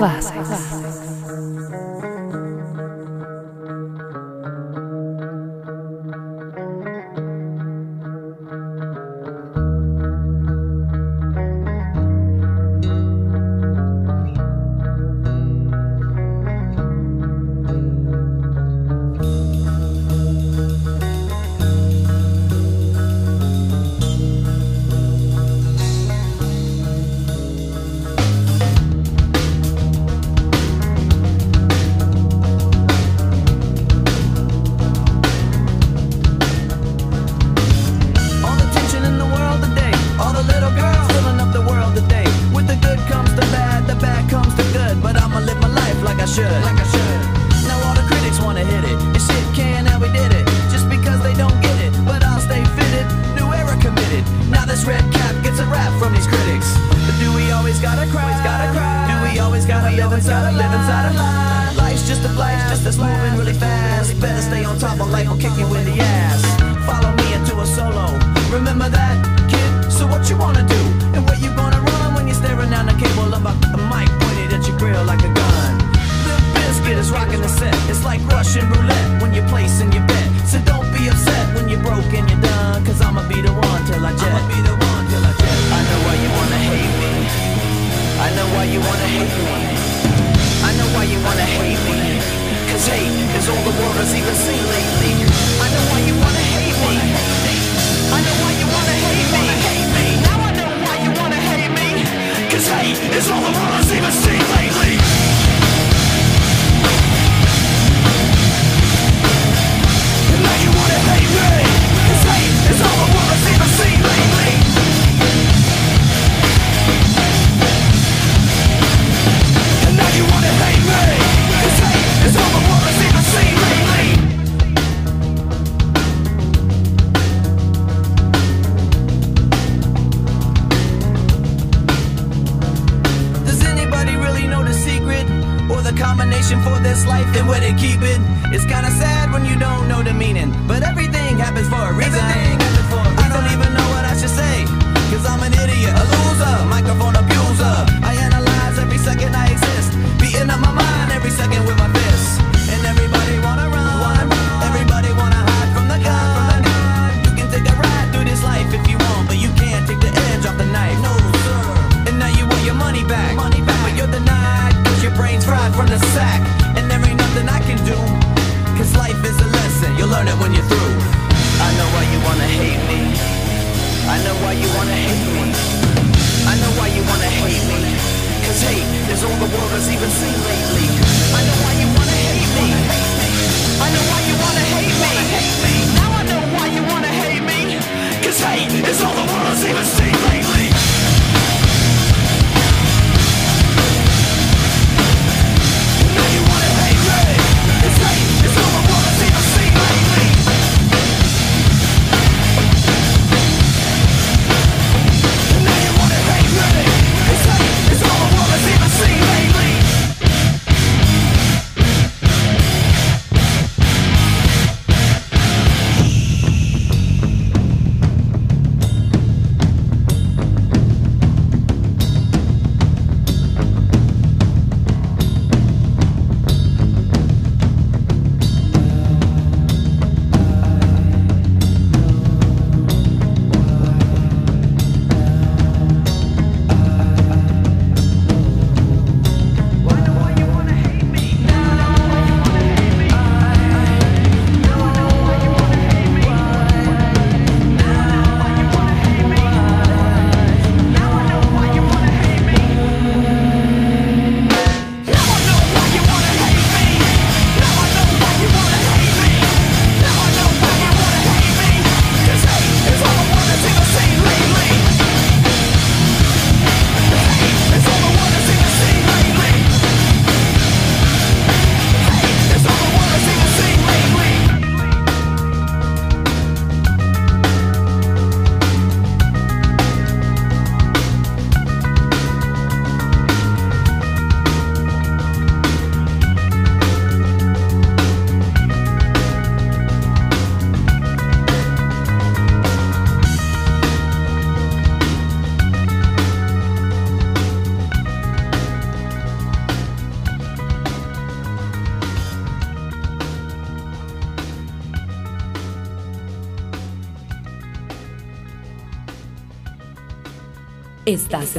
Vasco. 0.00 0.29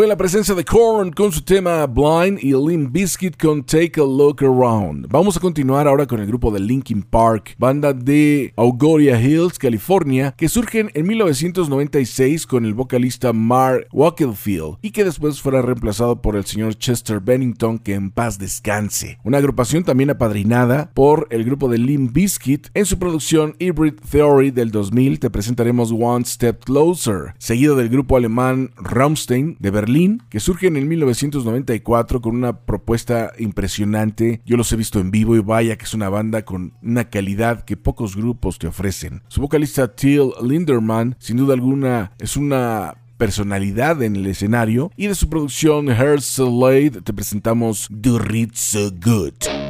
Fue 0.00 0.06
la 0.06 0.16
presencia 0.16 0.54
de 0.54 0.64
Korn 0.64 1.12
con 1.12 1.30
su 1.30 1.42
tema 1.42 1.84
Blind 1.84 2.38
y 2.40 2.54
Limp 2.54 2.90
Bizkit 2.90 3.36
con 3.36 3.62
Take 3.62 4.00
a 4.00 4.04
Look 4.04 4.42
Around. 4.42 5.08
Vamos 5.10 5.36
a 5.36 5.40
continuar 5.40 5.86
ahora 5.86 6.06
con 6.06 6.20
el 6.20 6.26
grupo 6.26 6.50
de 6.50 6.58
Linkin 6.58 7.02
Park, 7.02 7.54
banda 7.58 7.92
de 7.92 8.54
Auguria 8.56 9.20
Hills, 9.20 9.58
California, 9.58 10.34
que 10.38 10.48
surgen 10.48 10.90
en 10.94 11.06
1996 11.06 12.46
con 12.46 12.64
el 12.64 12.72
vocalista 12.72 13.34
Mark 13.34 13.88
Wakefield 13.92 14.78
y 14.80 14.92
que 14.92 15.04
después 15.04 15.42
fuera 15.42 15.60
reemplazado 15.60 16.22
por 16.22 16.34
el 16.34 16.46
señor 16.46 16.76
Chester 16.76 17.20
Bennington, 17.20 17.78
que 17.78 17.92
en 17.92 18.10
paz 18.10 18.38
descanse. 18.38 19.18
Una 19.22 19.36
agrupación 19.36 19.84
también 19.84 20.08
apadrinada 20.08 20.90
por 20.94 21.26
el 21.28 21.44
grupo 21.44 21.68
de 21.68 21.76
Limp 21.76 22.14
Bizkit 22.14 22.68
en 22.72 22.86
su 22.86 22.98
producción 22.98 23.54
Hybrid 23.58 23.96
Theory 24.10 24.50
del 24.50 24.70
2000 24.70 25.20
te 25.20 25.28
presentaremos 25.28 25.92
One 25.92 26.24
Step 26.24 26.64
Closer, 26.64 27.34
seguido 27.36 27.76
del 27.76 27.90
grupo 27.90 28.16
alemán 28.16 28.70
Rammstein 28.78 29.58
de 29.60 29.70
Berlín 29.70 29.89
que 30.28 30.38
surgen 30.38 30.76
en 30.76 30.86
1994 30.88 32.20
con 32.20 32.36
una 32.36 32.60
propuesta 32.60 33.32
impresionante. 33.38 34.40
Yo 34.44 34.56
los 34.56 34.72
he 34.72 34.76
visto 34.76 35.00
en 35.00 35.10
vivo 35.10 35.34
y 35.34 35.40
vaya 35.40 35.76
que 35.76 35.84
es 35.84 35.94
una 35.94 36.08
banda 36.08 36.44
con 36.44 36.74
una 36.82 37.10
calidad 37.10 37.64
que 37.64 37.76
pocos 37.76 38.16
grupos 38.16 38.58
te 38.58 38.68
ofrecen. 38.68 39.22
Su 39.28 39.40
vocalista 39.40 39.94
Till 39.94 40.30
Linderman, 40.42 41.16
sin 41.18 41.38
duda 41.38 41.54
alguna, 41.54 42.12
es 42.18 42.36
una 42.36 42.94
personalidad 43.16 44.02
en 44.02 44.16
el 44.16 44.26
escenario 44.26 44.90
y 44.96 45.08
de 45.08 45.14
su 45.14 45.28
producción 45.28 45.88
Hearts 45.88 46.38
Late 46.38 47.02
te 47.02 47.12
presentamos 47.12 47.88
Do 47.90 48.18
It 48.32 48.54
So 48.54 48.90
Good. 48.90 49.69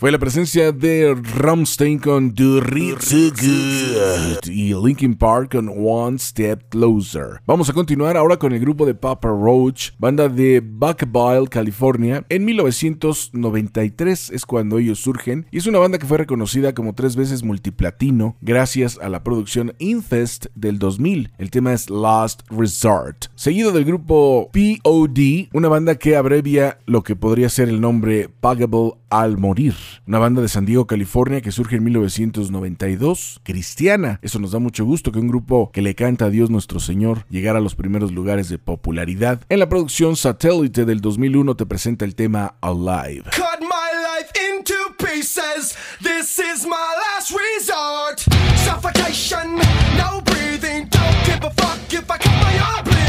fue 0.00 0.10
la 0.10 0.18
presencia 0.18 0.72
de 0.72 1.14
Rammstein 1.14 1.98
con 1.98 2.34
Do 2.34 2.62
So 3.00 3.18
Good 3.38 4.50
y 4.50 4.72
Linkin 4.72 5.14
Park 5.14 5.52
con 5.52 5.68
One 5.68 6.18
Step 6.18 6.70
Closer. 6.70 7.42
Vamos 7.46 7.68
a 7.68 7.74
continuar 7.74 8.16
ahora 8.16 8.38
con 8.38 8.54
el 8.54 8.60
grupo 8.60 8.86
de 8.86 8.94
Papa 8.94 9.28
Roach, 9.28 9.90
banda 9.98 10.30
de 10.30 10.62
Vacaville, 10.64 11.48
California. 11.48 12.24
En 12.30 12.46
1993 12.46 14.30
es 14.30 14.46
cuando 14.46 14.78
ellos 14.78 15.00
surgen 15.00 15.44
y 15.50 15.58
es 15.58 15.66
una 15.66 15.80
banda 15.80 15.98
que 15.98 16.06
fue 16.06 16.16
reconocida 16.16 16.72
como 16.72 16.94
tres 16.94 17.14
veces 17.14 17.42
multiplatino 17.42 18.36
gracias 18.40 18.98
a 19.02 19.10
la 19.10 19.22
producción 19.22 19.74
Infest 19.80 20.46
del 20.54 20.78
2000. 20.78 21.32
El 21.36 21.50
tema 21.50 21.74
es 21.74 21.90
Last 21.90 22.40
Resort, 22.48 23.26
seguido 23.34 23.70
del 23.70 23.84
grupo 23.84 24.48
POD, 24.50 25.50
una 25.52 25.68
banda 25.68 25.96
que 25.96 26.16
abrevia 26.16 26.78
lo 26.86 27.02
que 27.02 27.16
podría 27.16 27.50
ser 27.50 27.68
el 27.68 27.82
nombre 27.82 28.30
Pagable 28.40 28.94
al 29.10 29.36
morir 29.36 29.74
una 30.06 30.18
banda 30.18 30.42
de 30.42 30.48
San 30.48 30.66
Diego, 30.66 30.86
California, 30.86 31.40
que 31.40 31.52
surge 31.52 31.76
en 31.76 31.84
1992, 31.84 33.40
cristiana. 33.42 34.18
Eso 34.22 34.38
nos 34.38 34.52
da 34.52 34.58
mucho 34.58 34.84
gusto 34.84 35.12
que 35.12 35.18
un 35.18 35.28
grupo 35.28 35.70
que 35.72 35.82
le 35.82 35.94
canta 35.94 36.26
a 36.26 36.30
Dios 36.30 36.50
nuestro 36.50 36.80
Señor 36.80 37.24
llegara 37.28 37.58
a 37.58 37.62
los 37.62 37.74
primeros 37.74 38.12
lugares 38.12 38.48
de 38.48 38.58
popularidad. 38.58 39.42
En 39.48 39.58
la 39.58 39.68
producción 39.68 40.16
Satellite 40.16 40.84
del 40.84 41.00
2001 41.00 41.54
te 41.56 41.66
presenta 41.66 42.04
el 42.04 42.14
tema 42.14 42.54
Alive. 42.60 43.24
Cut 43.30 43.60
my 43.60 43.90
life 44.00 44.30
into 44.52 44.74
pieces. 44.98 45.76
This 46.02 46.38
is 46.38 46.66
my 46.66 46.76
last 47.04 47.32
resort. 47.32 48.20
Suffocation, 48.64 49.56
no 49.96 50.20
breathing. 50.22 50.88
Don't 50.88 51.24
give 51.24 51.44
a 51.44 51.50
fuck 51.50 51.92
if 51.92 52.10
I 52.10 52.18
cut 52.18 52.26
my 52.26 52.58
arm. 52.58 52.99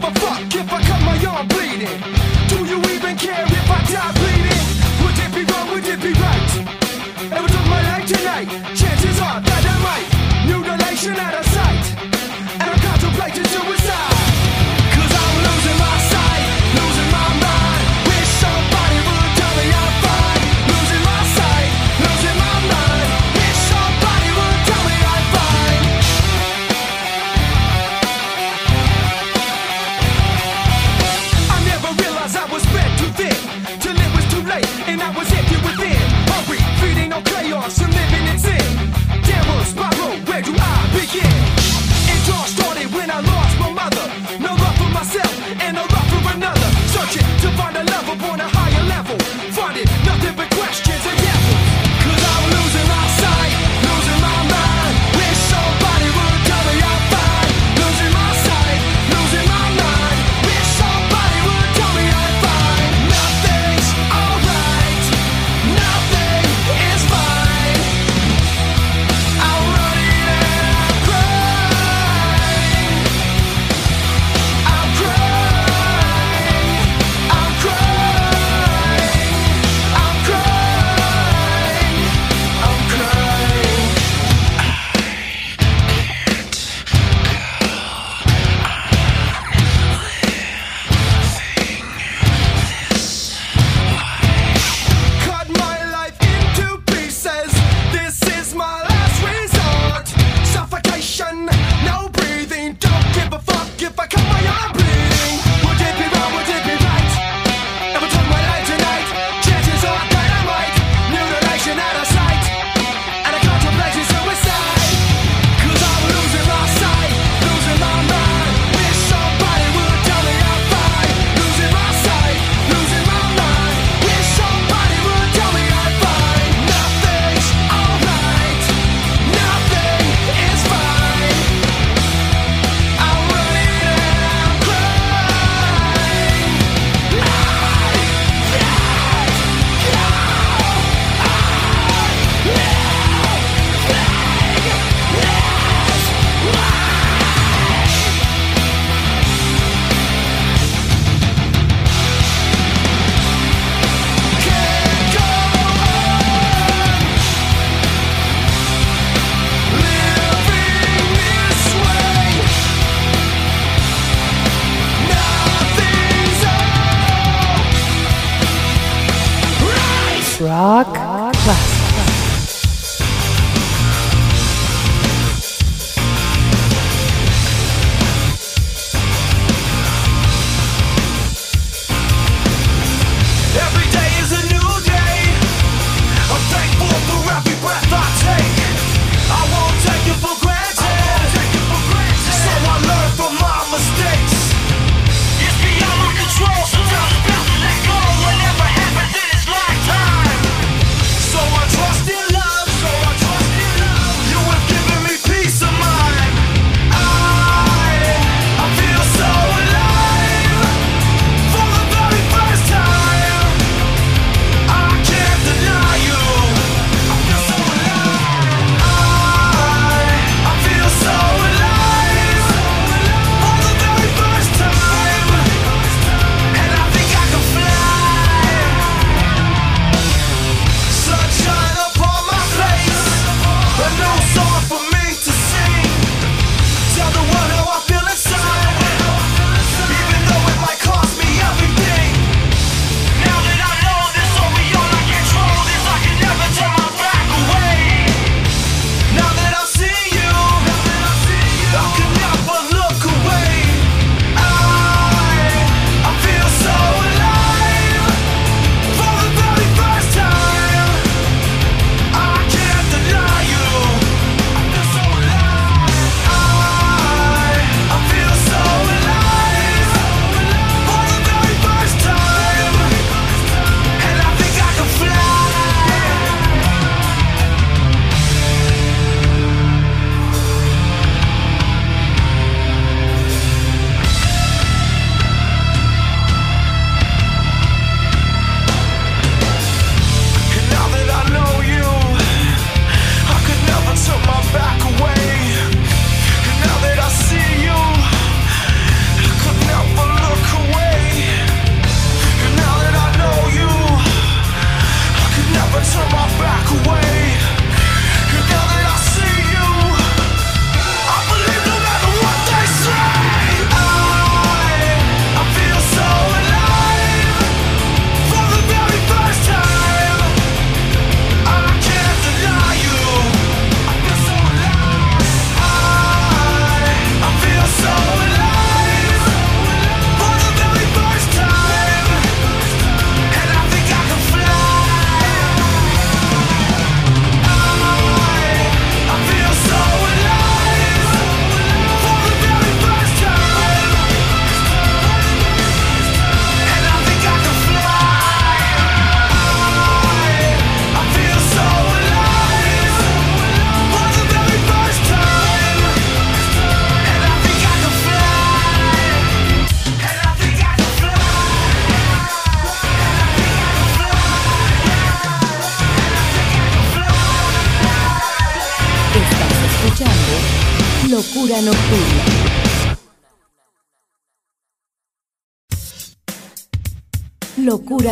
give 0.00 0.16
a 0.16 0.20
fuck 0.20 0.54
if 0.54 0.72
I 0.72 0.82
cut 0.82 1.00
my 1.02 1.26
arm 1.26 1.48
bleeding. 1.48 2.19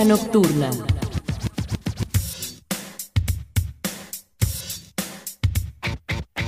Nocturna. 0.08 0.70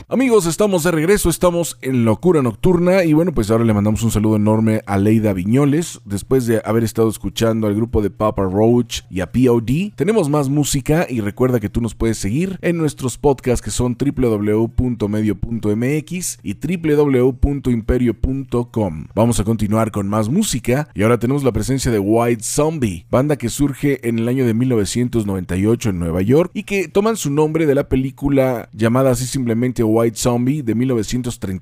Amigos, 0.09 0.47
estamos 0.47 0.83
de 0.85 0.91
regreso, 0.91 1.29
estamos 1.29 1.77
en 1.83 2.05
Locura 2.05 2.43
Nocturna 2.43 3.05
y 3.05 3.13
bueno, 3.13 3.33
pues 3.33 3.51
ahora 3.51 3.65
le 3.65 3.75
mandamos 3.75 4.03
un 4.03 4.11
saludo 4.11 4.35
enorme 4.37 4.83
a 4.87 4.99
Leida 4.99 5.33
Viñoles. 5.33 6.01
Después 6.05 6.47
de 6.47 6.61
haber 6.65 6.85
estado 6.85 7.09
escuchando 7.09 7.67
al 7.67 7.75
grupo 7.75 8.03
de 8.03 8.11
Papa 8.11 8.43
Roach 8.43 9.03
y 9.11 9.21
a 9.21 9.33
POD, 9.33 9.93
tenemos 9.95 10.29
más 10.29 10.49
música 10.49 11.07
y 11.09 11.21
recuerda 11.21 11.61
que 11.61 11.69
tú 11.69 11.81
nos 11.81 11.95
puedes 11.95 12.19
seguir 12.19 12.59
en 12.63 12.77
nuestros 12.77 13.19
podcasts 13.19 13.63
que 13.63 13.71
son 13.71 13.97
www.medio.mx 13.99 16.39
y 16.43 16.55
www.imperio.com. 16.55 19.07
Vamos 19.15 19.41
a 19.41 19.45
continuar 19.45 19.91
con 19.91 20.09
más 20.09 20.29
música 20.29 20.89
y 20.95 21.03
ahora 21.03 21.19
tenemos 21.19 21.45
la 21.45 21.53
presencia 21.53 21.91
de 21.91 21.99
White 21.99 22.43
Zombie, 22.43 23.07
banda 23.11 23.37
que 23.37 23.49
surge 23.49 24.07
en 24.09 24.19
el 24.19 24.29
año 24.29 24.47
de 24.47 24.55
1998 24.55 25.91
en 25.91 25.99
Nueva 25.99 26.23
York 26.23 26.51
y 26.55 26.63
que 26.65 26.89
toman 26.89 27.17
su 27.17 27.31
nombre 27.31 27.67
de 27.67 27.75
la 27.75 27.89
película 27.89 28.69
llamada 28.73 29.11
así 29.11 29.27
simplemente 29.27 29.85
White 29.85 30.17
Zombie 30.17 30.63
de 30.63 30.75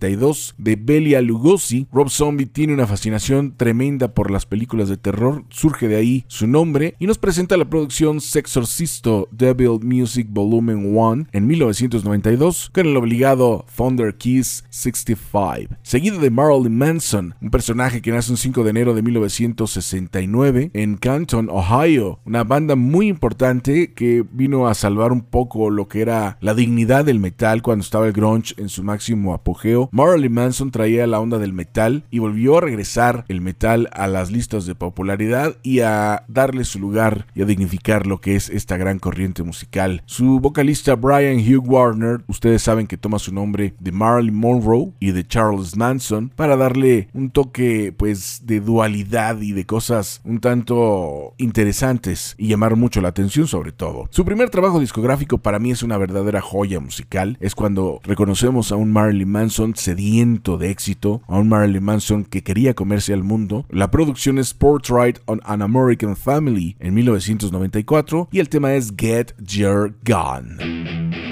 1932 0.09 0.55
de 0.59 0.77
Belia 0.77 1.21
Lugosi. 1.21 1.87
Rob 1.93 2.09
Zombie 2.09 2.47
tiene 2.47 2.75
una 2.75 2.87
fascinación 2.87 3.55
tremenda 3.57 4.15
por 4.15 4.31
las 4.31 4.47
películas 4.47 4.89
de 4.89 4.97
terror, 4.97 5.45
surge 5.51 5.89
de 5.89 5.97
ahí 5.97 6.25
su 6.29 6.47
nombre 6.47 6.95
y 6.99 7.07
nos 7.07 7.19
presenta 7.19 7.57
la 7.57 7.69
producción 7.69 8.21
Sexorcisto 8.21 9.29
Devil 9.31 9.81
Music 9.83 10.29
Volume 10.31 10.75
1 10.75 11.27
en 11.33 11.47
1992 11.47 12.71
con 12.73 12.87
el 12.87 12.97
obligado 12.97 13.67
Thunder 13.77 14.17
Kiss 14.17 14.65
65, 14.71 15.75
seguido 15.83 16.19
de 16.19 16.31
Marilyn 16.31 16.77
Manson, 16.77 17.35
un 17.41 17.51
personaje 17.51 18.01
que 18.01 18.13
nace 18.13 18.31
un 18.31 18.37
5 18.37 18.65
de 18.65 18.71
enero 18.71 18.95
de 18.95 19.03
1969 19.03 20.71
en 20.75 20.97
Canton, 20.97 21.49
Ohio, 21.51 22.21
una 22.25 22.45
banda 22.45 22.77
muy 22.77 23.09
importante 23.09 23.93
que 23.93 24.25
vino 24.33 24.69
a 24.69 24.75
salvar 24.75 25.13
un 25.13 25.23
poco 25.23 25.71
lo 25.71 25.89
que 25.89 26.01
era 26.01 26.39
la 26.41 26.55
dignidad 26.55 27.05
del 27.05 27.21
metal 27.21 27.63
cuando 27.63 27.83
estaba 27.83 28.07
el 28.07 28.13
grunge 28.13 28.55
en 28.57 28.69
su 28.69 28.83
máximo 28.83 29.35
apogeo, 29.35 29.89
Marilyn 29.99 30.33
Manson 30.33 30.71
traía 30.71 31.09
la 31.09 31.19
onda 31.19 31.39
del 31.39 31.53
metal 31.53 32.05
y 32.09 32.21
volvió 32.21 32.59
a 32.59 32.61
regresar 32.61 33.25
el 33.27 33.41
metal 33.41 33.89
a 33.93 34.07
las 34.07 34.31
listas 34.31 34.65
de 34.65 34.77
popularidad 34.77 35.57
y 35.65 35.81
a 35.81 36.23
darle 36.29 36.63
su 36.63 36.79
lugar 36.79 37.27
y 37.35 37.43
a 37.43 37.47
dignificar 37.47 38.07
lo 38.07 38.21
que 38.21 38.37
es 38.37 38.49
esta 38.49 38.77
gran 38.77 39.01
corriente 39.01 39.43
musical. 39.43 40.05
Su 40.07 40.39
vocalista 40.39 40.95
Brian 40.95 41.41
Hugh 41.41 41.69
Warner, 41.69 42.21
ustedes 42.29 42.63
saben 42.63 42.87
que 42.87 42.97
toma 42.97 43.19
su 43.19 43.35
nombre 43.35 43.75
de 43.81 43.91
Marilyn 43.91 44.37
Monroe 44.37 44.93
y 45.01 45.11
de 45.11 45.27
Charles 45.27 45.77
Manson 45.77 46.29
para 46.29 46.57
darle 46.57 47.09
un 47.13 47.31
toque 47.31 47.93
pues 47.97 48.43
de 48.45 48.61
dualidad 48.61 49.41
y 49.41 49.51
de 49.51 49.67
cosas 49.67 50.21
un 50.23 50.39
tanto 50.39 51.35
interesantes 51.39 52.37
y 52.39 52.47
llamar 52.47 52.77
mucho 52.77 53.01
la 53.01 53.09
atención 53.09 53.49
sobre 53.49 53.73
todo. 53.73 54.07
Su 54.11 54.25
primer 54.25 54.49
trabajo 54.51 54.79
discográfico 54.79 55.39
para 55.39 55.59
mí 55.59 55.73
es 55.73 55.83
una 55.83 55.99
verdadera 55.99 56.41
joya 56.41 56.79
musical, 56.79 57.37
es 57.41 57.57
cuando 57.57 58.01
Conocemos 58.29 58.73
a 58.73 58.77
un 58.77 58.93
Marilyn 58.93 59.31
Manson 59.31 59.75
sediento 59.89 60.59
de 60.59 60.71
éxito, 60.71 61.23
a 61.27 61.39
un 61.39 61.49
Marilyn 61.49 61.83
Manson 61.83 62.25
que 62.25 62.43
quería 62.43 62.75
comerse 62.75 63.15
al 63.15 63.25
mundo. 63.25 63.65
La 63.71 63.91
producción 63.91 64.39
es 64.39 64.53
Portrait 64.53 65.19
on 65.25 65.41
an 65.45 65.63
American 65.63 66.15
Family 66.15 66.77
en 66.79 66.93
1994 66.93 68.29
y 68.31 68.41
el 68.41 68.51
tema 68.51 68.75
es 68.75 68.93
Get 68.99 69.35
Your 69.39 69.95
Gun. 70.05 71.28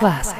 Classic. 0.00 0.39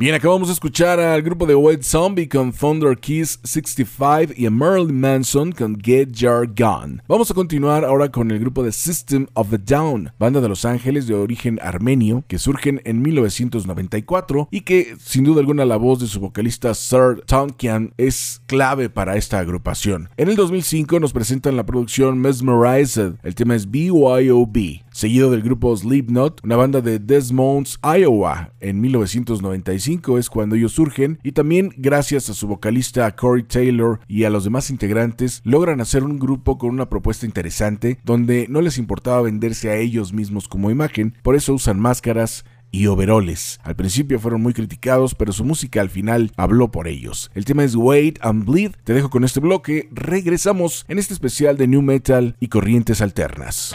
Bien, 0.00 0.14
acabamos 0.14 0.48
de 0.48 0.54
escuchar 0.54 0.98
al 0.98 1.20
grupo 1.20 1.44
de 1.44 1.54
White 1.54 1.82
Zombie 1.82 2.26
con 2.26 2.52
Thunder 2.54 2.96
Kiss 2.96 3.38
65 3.44 4.32
y 4.34 4.46
a 4.46 4.50
Marilyn 4.50 4.98
Manson 4.98 5.52
con 5.52 5.78
Get 5.78 6.12
Your 6.12 6.46
Gun. 6.46 7.02
Vamos 7.06 7.30
a 7.30 7.34
continuar 7.34 7.84
ahora 7.84 8.10
con 8.10 8.30
el 8.30 8.38
grupo 8.38 8.62
de 8.62 8.72
System 8.72 9.26
of 9.34 9.52
a 9.52 9.58
Down, 9.58 10.10
banda 10.18 10.40
de 10.40 10.48
Los 10.48 10.64
Ángeles 10.64 11.06
de 11.06 11.12
origen 11.12 11.58
armenio 11.62 12.24
que 12.28 12.38
surgen 12.38 12.80
en 12.86 13.02
1994 13.02 14.48
y 14.50 14.62
que 14.62 14.96
sin 14.98 15.24
duda 15.24 15.40
alguna 15.40 15.66
la 15.66 15.76
voz 15.76 16.00
de 16.00 16.06
su 16.06 16.18
vocalista 16.18 16.72
Sir 16.72 17.22
Tonkian 17.26 17.92
es 17.98 18.40
clave 18.46 18.88
para 18.88 19.18
esta 19.18 19.38
agrupación. 19.38 20.08
En 20.16 20.30
el 20.30 20.36
2005 20.36 20.98
nos 20.98 21.12
presentan 21.12 21.56
la 21.56 21.66
producción 21.66 22.18
Mesmerized, 22.20 23.16
el 23.22 23.34
tema 23.34 23.54
es 23.54 23.70
BYOB, 23.70 24.80
seguido 25.00 25.30
del 25.30 25.40
grupo 25.40 25.74
Slipknot, 25.74 26.44
una 26.44 26.56
banda 26.56 26.82
de 26.82 26.98
Des 26.98 27.32
Moines, 27.32 27.78
Iowa, 27.82 28.52
en 28.60 28.82
1995 28.82 30.18
es 30.18 30.28
cuando 30.28 30.56
ellos 30.56 30.72
surgen 30.72 31.18
y 31.22 31.32
también 31.32 31.72
gracias 31.78 32.28
a 32.28 32.34
su 32.34 32.46
vocalista 32.46 33.16
Corey 33.16 33.44
Taylor 33.44 34.00
y 34.08 34.24
a 34.24 34.30
los 34.30 34.44
demás 34.44 34.68
integrantes 34.68 35.40
logran 35.42 35.80
hacer 35.80 36.04
un 36.04 36.18
grupo 36.18 36.58
con 36.58 36.68
una 36.68 36.90
propuesta 36.90 37.24
interesante 37.24 37.98
donde 38.04 38.46
no 38.50 38.60
les 38.60 38.76
importaba 38.76 39.22
venderse 39.22 39.70
a 39.70 39.76
ellos 39.76 40.12
mismos 40.12 40.48
como 40.48 40.70
imagen, 40.70 41.14
por 41.22 41.34
eso 41.34 41.54
usan 41.54 41.80
máscaras 41.80 42.44
y 42.70 42.86
overoles. 42.86 43.58
Al 43.62 43.76
principio 43.76 44.20
fueron 44.20 44.42
muy 44.42 44.52
criticados, 44.52 45.14
pero 45.14 45.32
su 45.32 45.46
música 45.46 45.80
al 45.80 45.88
final 45.88 46.30
habló 46.36 46.70
por 46.70 46.88
ellos. 46.88 47.30
El 47.34 47.46
tema 47.46 47.64
es 47.64 47.74
Wait 47.74 48.18
and 48.20 48.44
Bleed. 48.44 48.72
Te 48.84 48.92
dejo 48.92 49.08
con 49.08 49.24
este 49.24 49.40
bloque. 49.40 49.88
Regresamos 49.92 50.84
en 50.88 50.98
este 50.98 51.14
especial 51.14 51.56
de 51.56 51.68
New 51.68 51.80
Metal 51.80 52.36
y 52.38 52.48
corrientes 52.48 53.00
alternas. 53.00 53.74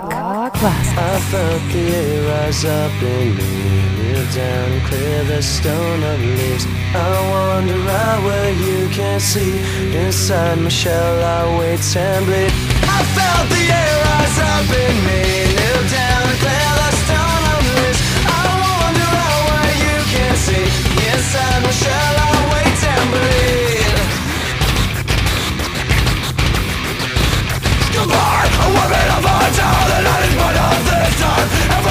Fast. 0.00 0.96
I 0.96 1.20
felt 1.30 1.62
the 1.72 1.84
air 1.94 2.22
rise 2.28 2.64
up 2.64 3.02
in 3.02 3.36
me, 3.36 3.52
kneel 3.96 4.24
down 4.32 4.72
and 4.72 4.82
clear 4.86 5.24
the 5.24 5.42
stone 5.42 6.02
of 6.02 6.20
leaves. 6.20 6.66
I 6.94 7.12
wander 7.30 7.90
out 7.90 8.22
where 8.24 8.52
you 8.52 8.88
can't 8.88 9.20
see. 9.20 9.58
Inside 9.94 10.58
my 10.60 10.68
shell, 10.68 11.22
I 11.22 11.58
wait 11.58 11.96
and 11.96 12.24
bleed. 12.26 12.52
I 12.96 13.00
felt 13.16 13.48
the 13.50 13.62
air 13.80 13.94
rise 14.08 14.38
up 14.52 14.68
in 14.84 14.96
me, 15.08 15.51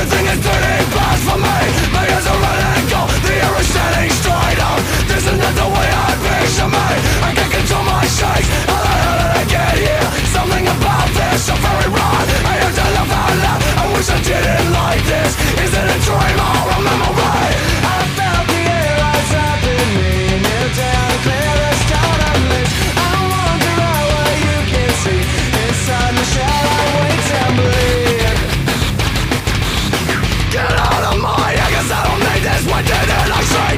Everything 0.01 0.25
is 0.33 0.41
turning 0.41 0.85
fast 0.97 1.21
for 1.29 1.37
me. 1.37 1.57
My 1.93 2.01
ears 2.09 2.25
are 2.25 2.39
running 2.41 2.89
cold, 2.89 3.13
the 3.21 3.33
air 3.37 3.53
is 3.61 3.67
standing 3.69 4.09
straight 4.09 4.57
up. 4.57 4.81
This 5.05 5.23
is 5.29 5.37
not 5.37 5.53
the 5.53 5.67
way 5.69 5.87
I 5.93 6.09
picture 6.25 6.69
me. 6.73 6.87
I 7.21 7.29
can't 7.37 7.51
control 7.53 7.85
my 7.85 8.01
shakes. 8.09 8.49
How 8.65 8.81
the 8.81 8.93
hell 8.97 9.17
did 9.21 9.31
I 9.37 9.43
get 9.45 9.75
here? 9.77 10.07
Something 10.33 10.65
about 10.73 11.05
this 11.05 11.45
so 11.45 11.53
very 11.53 11.89
wrong. 11.93 12.25
I 12.49 12.53
have 12.65 12.73
to 12.81 12.85
laugh 12.97 13.13
out 13.13 13.35
loud. 13.45 13.61
I 13.77 13.83
wish 13.93 14.09
I 14.09 14.17
didn't 14.25 14.73
like 14.73 15.03
this. 15.05 15.31
Is 15.69 15.69
it 15.69 15.85
a 15.85 15.97
dream 16.01 16.37
or 16.49 16.65
a 16.65 16.79
memory? 16.81 17.80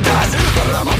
But 0.02 0.74
I'm 0.74 0.88
a 0.88 0.96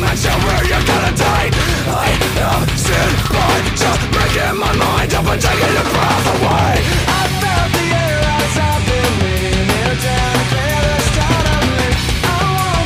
man, 0.00 0.16
show 0.16 0.36
where 0.44 0.64
you're 0.68 0.84
gonna 0.84 1.16
die. 1.16 1.48
I 1.88 2.12
am 2.44 2.68
sin 2.76 3.10
by 3.32 3.56
just 3.72 4.04
breaking 4.12 4.58
my 4.60 4.72
mind 4.76 5.14
up 5.14 5.24
and 5.24 5.40
taking 5.40 5.72
your 5.72 5.88
breath 5.88 6.28
away. 6.36 6.76
I 7.08 7.24
felt 7.40 7.70
the 7.72 7.86
air 8.04 8.20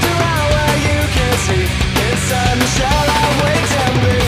the 0.07 0.15
I 0.15 0.39
where 0.55 0.77
you 0.87 1.01
can 1.17 1.35
see. 1.47 1.67
Inside 2.07 2.57
my 2.61 2.67
shell 2.79 3.07
I 3.19 3.25
wait 3.43 3.71
and 3.83 3.95
bleed 4.03 4.28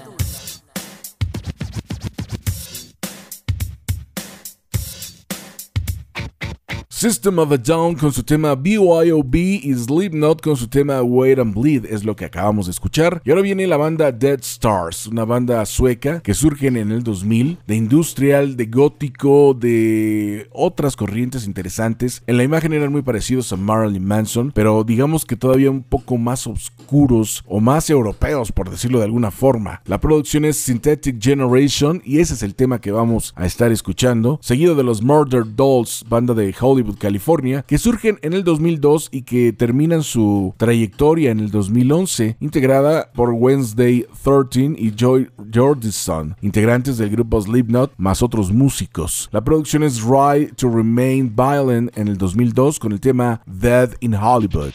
System 7.01 7.39
of 7.39 7.51
a 7.51 7.57
Down 7.57 7.95
con 7.95 8.13
su 8.13 8.21
tema 8.21 8.53
BYOB 8.53 9.35
y 9.35 9.73
Slipknot 9.73 10.39
con 10.39 10.55
su 10.55 10.67
tema 10.67 11.01
Wait 11.01 11.39
and 11.39 11.55
Bleed 11.59 11.85
es 11.85 12.03
lo 12.03 12.15
que 12.15 12.25
acabamos 12.25 12.67
de 12.67 12.73
escuchar. 12.73 13.23
Y 13.25 13.31
ahora 13.31 13.41
viene 13.41 13.65
la 13.65 13.77
banda 13.77 14.11
Dead 14.11 14.39
Stars, 14.41 15.07
una 15.07 15.25
banda 15.25 15.65
sueca 15.65 16.19
que 16.19 16.35
surge 16.35 16.67
en 16.67 16.77
el 16.77 17.01
2000, 17.01 17.57
de 17.65 17.75
industrial, 17.75 18.55
de 18.55 18.67
gótico, 18.67 19.55
de 19.55 20.47
otras 20.51 20.95
corrientes 20.95 21.47
interesantes. 21.47 22.21
En 22.27 22.37
la 22.37 22.43
imagen 22.43 22.71
eran 22.71 22.91
muy 22.91 23.01
parecidos 23.01 23.51
a 23.51 23.55
Marilyn 23.55 24.05
Manson, 24.05 24.51
pero 24.53 24.83
digamos 24.83 25.25
que 25.25 25.35
todavía 25.35 25.71
un 25.71 25.81
poco 25.81 26.19
más 26.19 26.45
oscuros 26.45 27.43
o 27.47 27.59
más 27.59 27.89
europeos, 27.89 28.51
por 28.51 28.69
decirlo 28.69 28.99
de 28.99 29.05
alguna 29.05 29.31
forma. 29.31 29.81
La 29.85 29.99
producción 29.99 30.45
es 30.45 30.57
Synthetic 30.57 31.19
Generation 31.19 32.03
y 32.05 32.19
ese 32.19 32.35
es 32.35 32.43
el 32.43 32.53
tema 32.53 32.79
que 32.79 32.91
vamos 32.91 33.33
a 33.35 33.47
estar 33.47 33.71
escuchando, 33.71 34.39
seguido 34.43 34.75
de 34.75 34.83
los 34.83 35.01
Murder 35.01 35.45
Dolls, 35.55 36.05
banda 36.07 36.35
de 36.35 36.53
Hollywood, 36.61 36.90
California, 36.97 37.63
que 37.67 37.77
surgen 37.77 38.19
en 38.21 38.33
el 38.33 38.43
2002 38.43 39.09
y 39.11 39.23
que 39.23 39.53
terminan 39.53 40.03
su 40.03 40.53
trayectoria 40.57 41.31
en 41.31 41.39
el 41.39 41.51
2011, 41.51 42.37
integrada 42.39 43.11
por 43.13 43.31
Wednesday 43.31 44.05
13 44.23 44.75
y 44.77 44.93
Joy 44.95 45.29
Jordison, 45.53 46.35
integrantes 46.41 46.97
del 46.97 47.09
grupo 47.09 47.41
Slipknot, 47.41 47.93
más 47.97 48.21
otros 48.21 48.51
músicos. 48.51 49.29
La 49.31 49.43
producción 49.43 49.83
es 49.83 50.01
Right 50.03 50.55
to 50.55 50.69
Remain 50.69 51.33
Violent 51.35 51.97
en 51.97 52.07
el 52.07 52.17
2002 52.17 52.79
con 52.79 52.91
el 52.91 52.99
tema 52.99 53.41
Dead 53.45 53.91
in 53.99 54.15
Hollywood. 54.15 54.73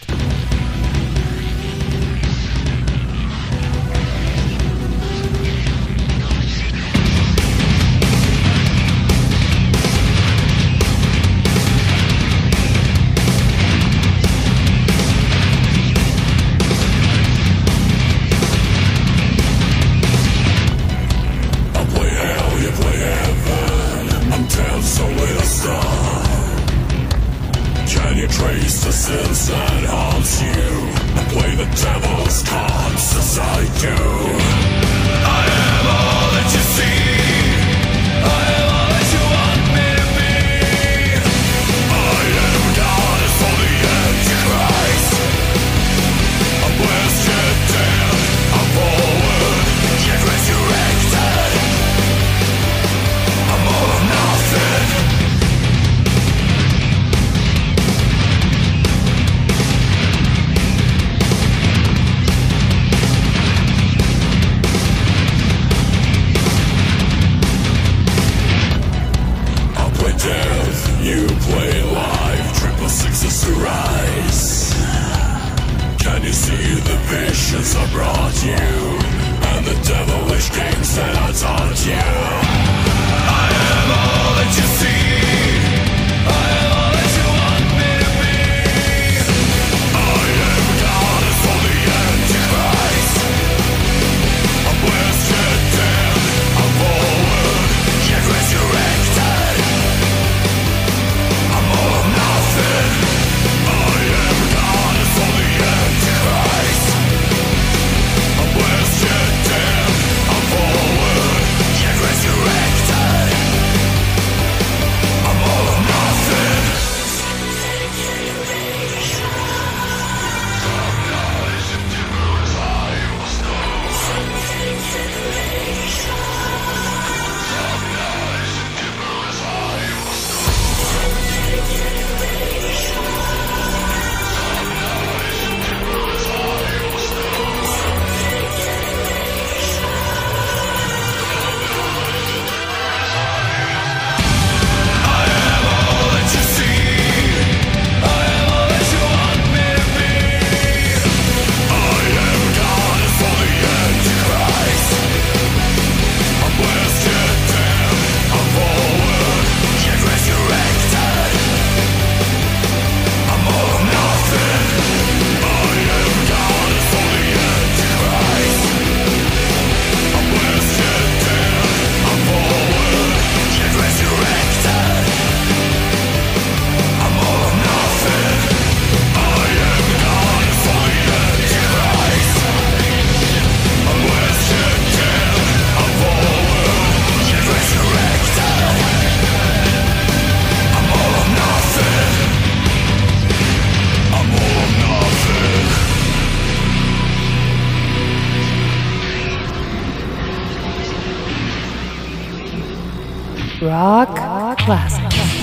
Rock, 203.63 204.11
Rock 204.11 204.59
Classics. 204.59 205.36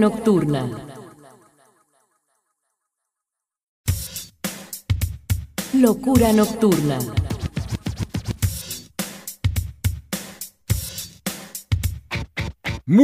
Nocturna. 0.00 0.79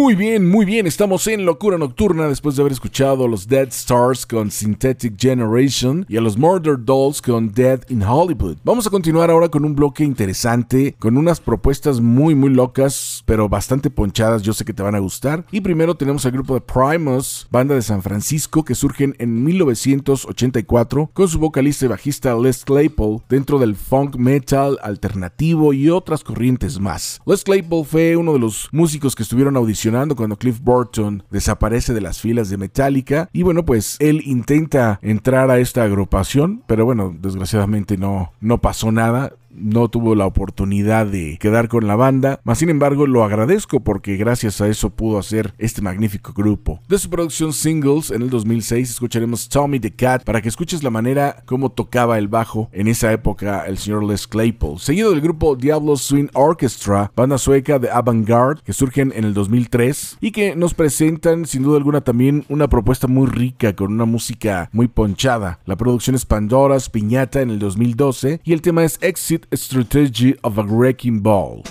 Muy 0.06 0.14
bien, 0.14 0.48
muy 0.48 0.64
bien, 0.64 0.86
estamos 0.86 1.26
en 1.26 1.44
Locura 1.44 1.78
Nocturna 1.78 2.28
después 2.28 2.54
de 2.54 2.62
haber 2.62 2.70
escuchado 2.70 3.24
a 3.24 3.28
los 3.28 3.48
Dead 3.48 3.66
Stars 3.70 4.24
con 4.24 4.52
Synthetic 4.52 5.20
Generation 5.20 6.06
y 6.08 6.16
a 6.16 6.20
los 6.20 6.38
Murder 6.38 6.76
Dolls 6.78 7.20
con 7.20 7.50
Dead 7.50 7.80
in 7.88 8.04
Hollywood. 8.04 8.58
Vamos 8.62 8.86
a 8.86 8.90
continuar 8.90 9.32
ahora 9.32 9.48
con 9.48 9.64
un 9.64 9.74
bloque 9.74 10.04
interesante, 10.04 10.94
con 11.00 11.16
unas 11.16 11.40
propuestas 11.40 12.00
muy 12.00 12.36
muy 12.36 12.50
locas, 12.50 13.24
pero 13.26 13.48
bastante 13.48 13.90
ponchadas, 13.90 14.42
yo 14.42 14.52
sé 14.52 14.64
que 14.64 14.72
te 14.72 14.84
van 14.84 14.94
a 14.94 15.00
gustar. 15.00 15.44
Y 15.50 15.60
primero 15.60 15.96
tenemos 15.96 16.24
al 16.24 16.30
grupo 16.30 16.54
de 16.54 16.60
Primus, 16.60 17.48
banda 17.50 17.74
de 17.74 17.82
San 17.82 18.00
Francisco 18.00 18.64
que 18.64 18.76
surgen 18.76 19.16
en 19.18 19.42
1984 19.42 21.10
con 21.14 21.26
su 21.26 21.40
vocalista 21.40 21.84
y 21.84 21.88
bajista 21.88 22.36
Les 22.36 22.64
Claypool 22.64 23.22
dentro 23.28 23.58
del 23.58 23.74
funk 23.74 24.14
metal 24.14 24.78
alternativo 24.84 25.72
y 25.72 25.90
otras 25.90 26.22
corrientes 26.22 26.78
más. 26.78 27.20
Les 27.26 27.42
Claypool 27.42 27.84
fue 27.84 28.14
uno 28.14 28.34
de 28.34 28.38
los 28.38 28.68
músicos 28.70 29.16
que 29.16 29.24
estuvieron 29.24 29.56
audicionando 29.56 29.95
cuando 30.16 30.36
Cliff 30.36 30.60
Burton 30.60 31.22
desaparece 31.30 31.94
de 31.94 32.00
las 32.00 32.20
filas 32.20 32.48
de 32.48 32.56
Metallica. 32.56 33.28
Y 33.32 33.42
bueno 33.42 33.64
pues 33.64 33.96
él 34.00 34.22
intenta 34.24 34.98
entrar 35.02 35.50
a 35.50 35.58
esta 35.58 35.82
agrupación 35.82 36.62
pero 36.66 36.84
bueno 36.84 37.14
desgraciadamente 37.20 37.96
no 37.96 38.32
no 38.40 38.60
pasó 38.60 38.92
nada 38.92 39.32
no 39.58 39.88
tuvo 39.88 40.14
la 40.14 40.26
oportunidad 40.26 41.06
de 41.06 41.38
quedar 41.38 41.68
con 41.68 41.86
la 41.86 41.96
banda, 41.96 42.40
mas 42.44 42.58
sin 42.58 42.68
embargo 42.68 43.06
lo 43.06 43.24
agradezco 43.24 43.80
porque 43.80 44.16
gracias 44.16 44.60
a 44.60 44.68
eso 44.68 44.90
pudo 44.90 45.18
hacer 45.18 45.54
este 45.58 45.82
magnífico 45.82 46.32
grupo. 46.32 46.80
De 46.88 46.98
su 46.98 47.10
producción 47.10 47.52
Singles 47.52 48.10
en 48.10 48.22
el 48.22 48.30
2006 48.30 48.90
escucharemos 48.90 49.48
Tommy 49.48 49.80
the 49.80 49.92
Cat 49.92 50.24
para 50.24 50.42
que 50.42 50.48
escuches 50.48 50.82
la 50.82 50.90
manera 50.90 51.42
como 51.46 51.70
tocaba 51.70 52.18
el 52.18 52.28
bajo 52.28 52.68
en 52.72 52.88
esa 52.88 53.12
época 53.12 53.64
el 53.66 53.78
señor 53.78 54.04
Les 54.04 54.26
Claypool, 54.26 54.78
seguido 54.78 55.10
del 55.10 55.20
grupo 55.20 55.56
Diablo 55.56 55.96
Swing 55.96 56.28
Orchestra, 56.34 57.12
banda 57.16 57.38
sueca 57.38 57.78
de 57.78 57.90
avant-garde 57.90 58.60
que 58.64 58.72
surgen 58.72 59.12
en 59.14 59.24
el 59.24 59.34
2003 59.34 60.18
y 60.20 60.30
que 60.32 60.56
nos 60.56 60.74
presentan 60.74 61.46
sin 61.46 61.62
duda 61.62 61.78
alguna 61.78 62.00
también 62.00 62.44
una 62.48 62.68
propuesta 62.68 63.06
muy 63.06 63.26
rica 63.26 63.74
con 63.74 63.92
una 63.92 64.04
música 64.04 64.68
muy 64.72 64.88
ponchada. 64.88 65.60
La 65.64 65.76
producción 65.76 66.16
es 66.16 66.26
Pandora's 66.26 66.90
Piñata 66.90 67.40
en 67.40 67.50
el 67.50 67.58
2012 67.58 68.40
y 68.44 68.52
el 68.52 68.62
tema 68.62 68.84
es 68.84 68.98
Exit 69.00 69.45
Strategy 69.54 70.36
of 70.42 70.58
a 70.58 70.64
Wrecking 70.64 71.20
Ball. 71.20 71.62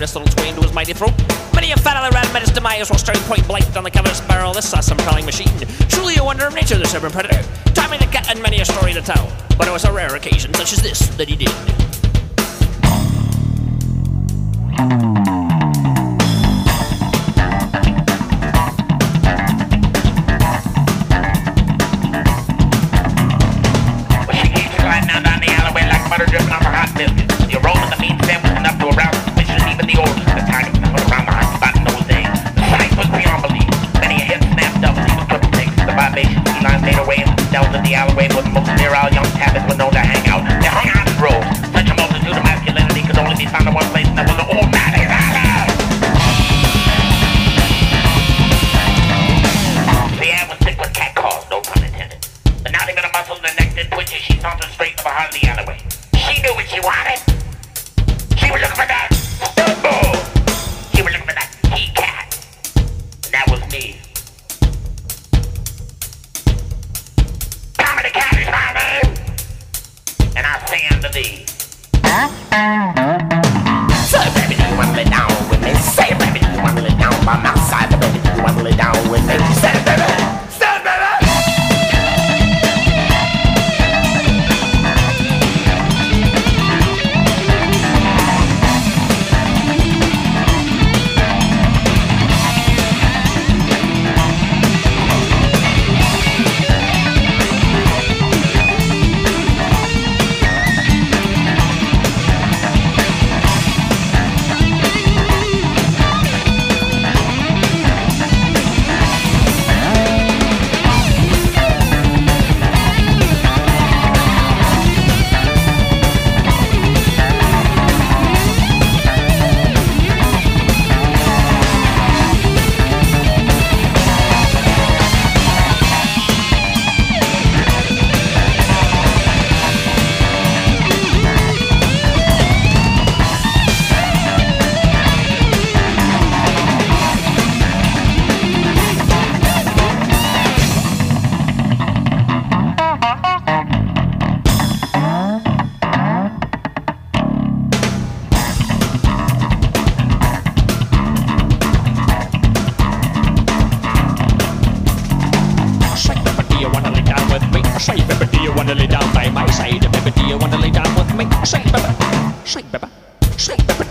This 0.00 0.14
little 0.14 0.32
twin 0.34 0.54
to 0.54 0.62
his 0.62 0.72
mighty 0.72 0.92
throat. 0.92 1.12
Many 1.54 1.72
a 1.72 1.76
fat 1.76 1.96
other 1.96 2.14
rat 2.14 2.32
met 2.32 2.42
his 2.42 2.50
demise 2.50 2.90
while 2.90 2.98
staring 2.98 3.20
point 3.22 3.46
blank 3.46 3.64
on 3.76 3.84
the 3.84 3.90
his 3.90 4.20
barrel. 4.22 4.52
This 4.52 4.68
saw 4.68 4.80
some 4.80 4.98
prowling 4.98 5.24
machine. 5.24 5.48
Truly 5.88 6.16
a 6.16 6.24
wonder 6.24 6.46
of 6.46 6.54
nature, 6.54 6.78
this 6.78 6.94
urban 6.94 7.10
predator. 7.10 7.42
Tommy 7.74 7.98
the 7.98 8.06
cat 8.06 8.30
and 8.30 8.40
many 8.42 8.60
a 8.60 8.64
story 8.64 8.92
to 8.92 9.02
tell, 9.02 9.30
but 9.56 9.66
it 9.66 9.72
was 9.72 9.84
a 9.84 9.92
rare 9.92 10.14
occasion 10.14 10.54
such 10.54 10.72
as 10.72 10.82
this 10.82 11.08
that 11.16 11.28
he 11.28 11.36
did. 11.36 11.48
neurology. 38.66 39.17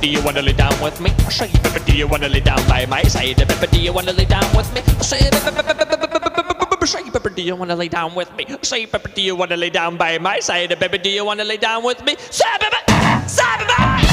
do 0.07 0.13
you 0.13 0.23
wanna 0.23 0.41
lay 0.41 0.53
down 0.53 0.71
with 0.81 1.01
me? 1.01 1.09
Say, 1.29 1.51
baby, 1.63 1.79
do 1.85 1.97
you 1.97 2.07
wanna 2.07 2.29
lay 2.29 2.39
down 2.39 2.65
by 2.69 2.85
my 2.85 3.03
side? 3.03 3.35
Baby, 3.35 3.67
do 3.73 3.79
you 3.81 3.91
wanna 3.91 4.13
lay 4.13 4.23
down 4.23 4.47
with 4.55 4.73
me? 4.73 4.81
Say, 5.03 5.19
Say, 6.85 7.03
baby, 7.11 7.29
do 7.35 7.41
you 7.41 7.55
wanna 7.57 7.75
lay 7.75 7.89
down 7.89 8.15
with 8.15 8.33
me? 8.37 8.45
Say, 8.61 8.85
baby, 8.85 9.09
do 9.13 9.21
you 9.21 9.35
wanna 9.35 9.57
lay 9.57 9.69
down 9.69 9.97
by 9.97 10.17
my 10.17 10.39
side? 10.39 10.79
Baby, 10.79 10.97
do 10.99 11.09
you 11.09 11.25
wanna 11.25 11.43
lay 11.43 11.57
down 11.57 11.83
with 11.83 12.01
me? 12.05 12.15
Say, 12.31 12.45
baby, 12.61 13.27
say, 13.27 13.43
baby. 13.67 14.06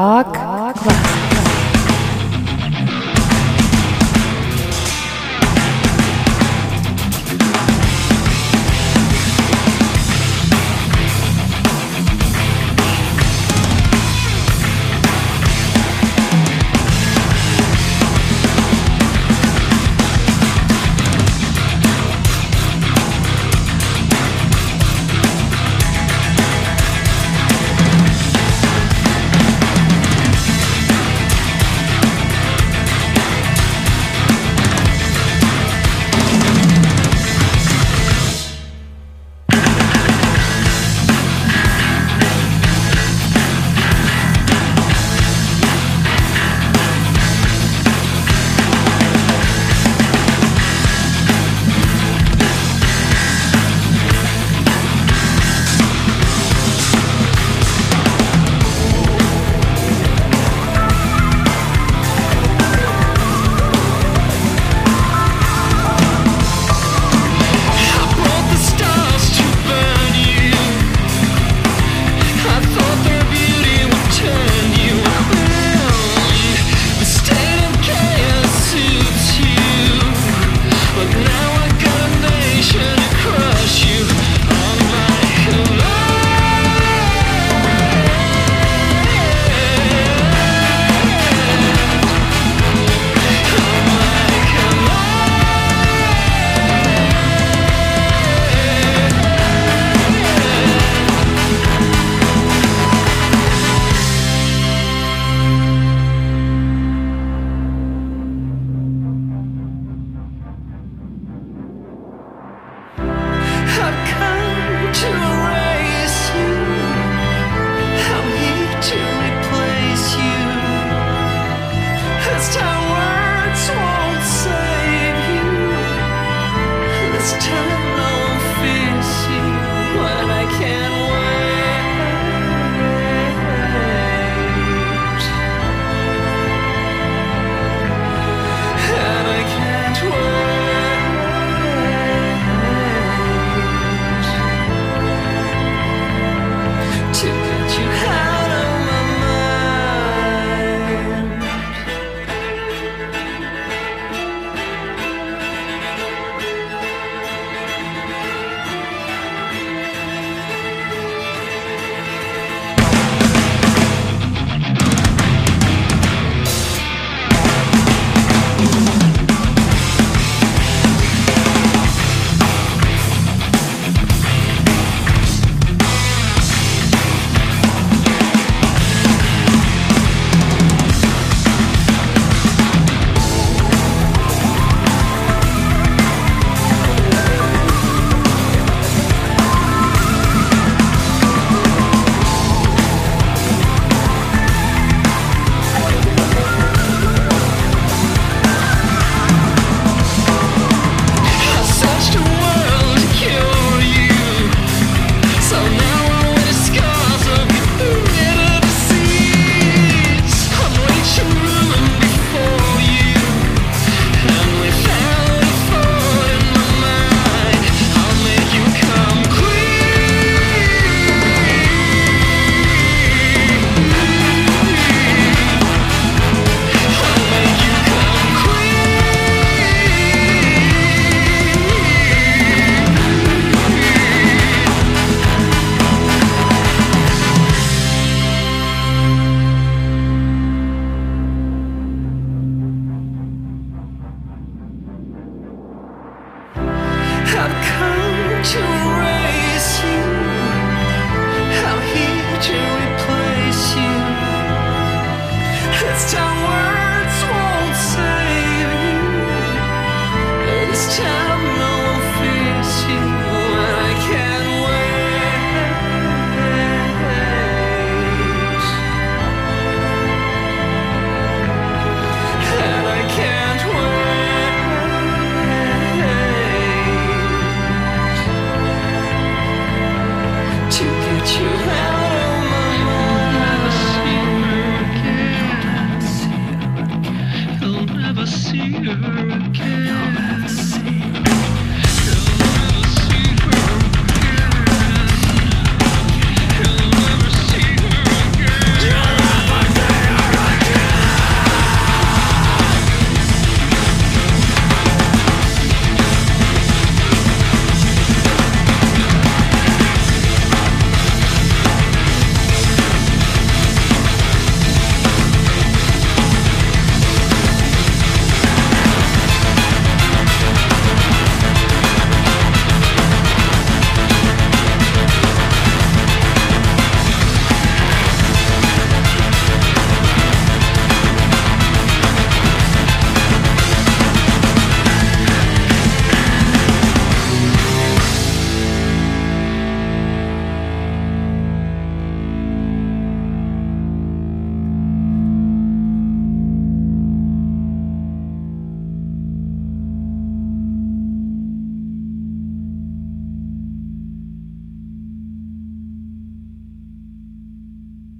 Так. 0.00 0.39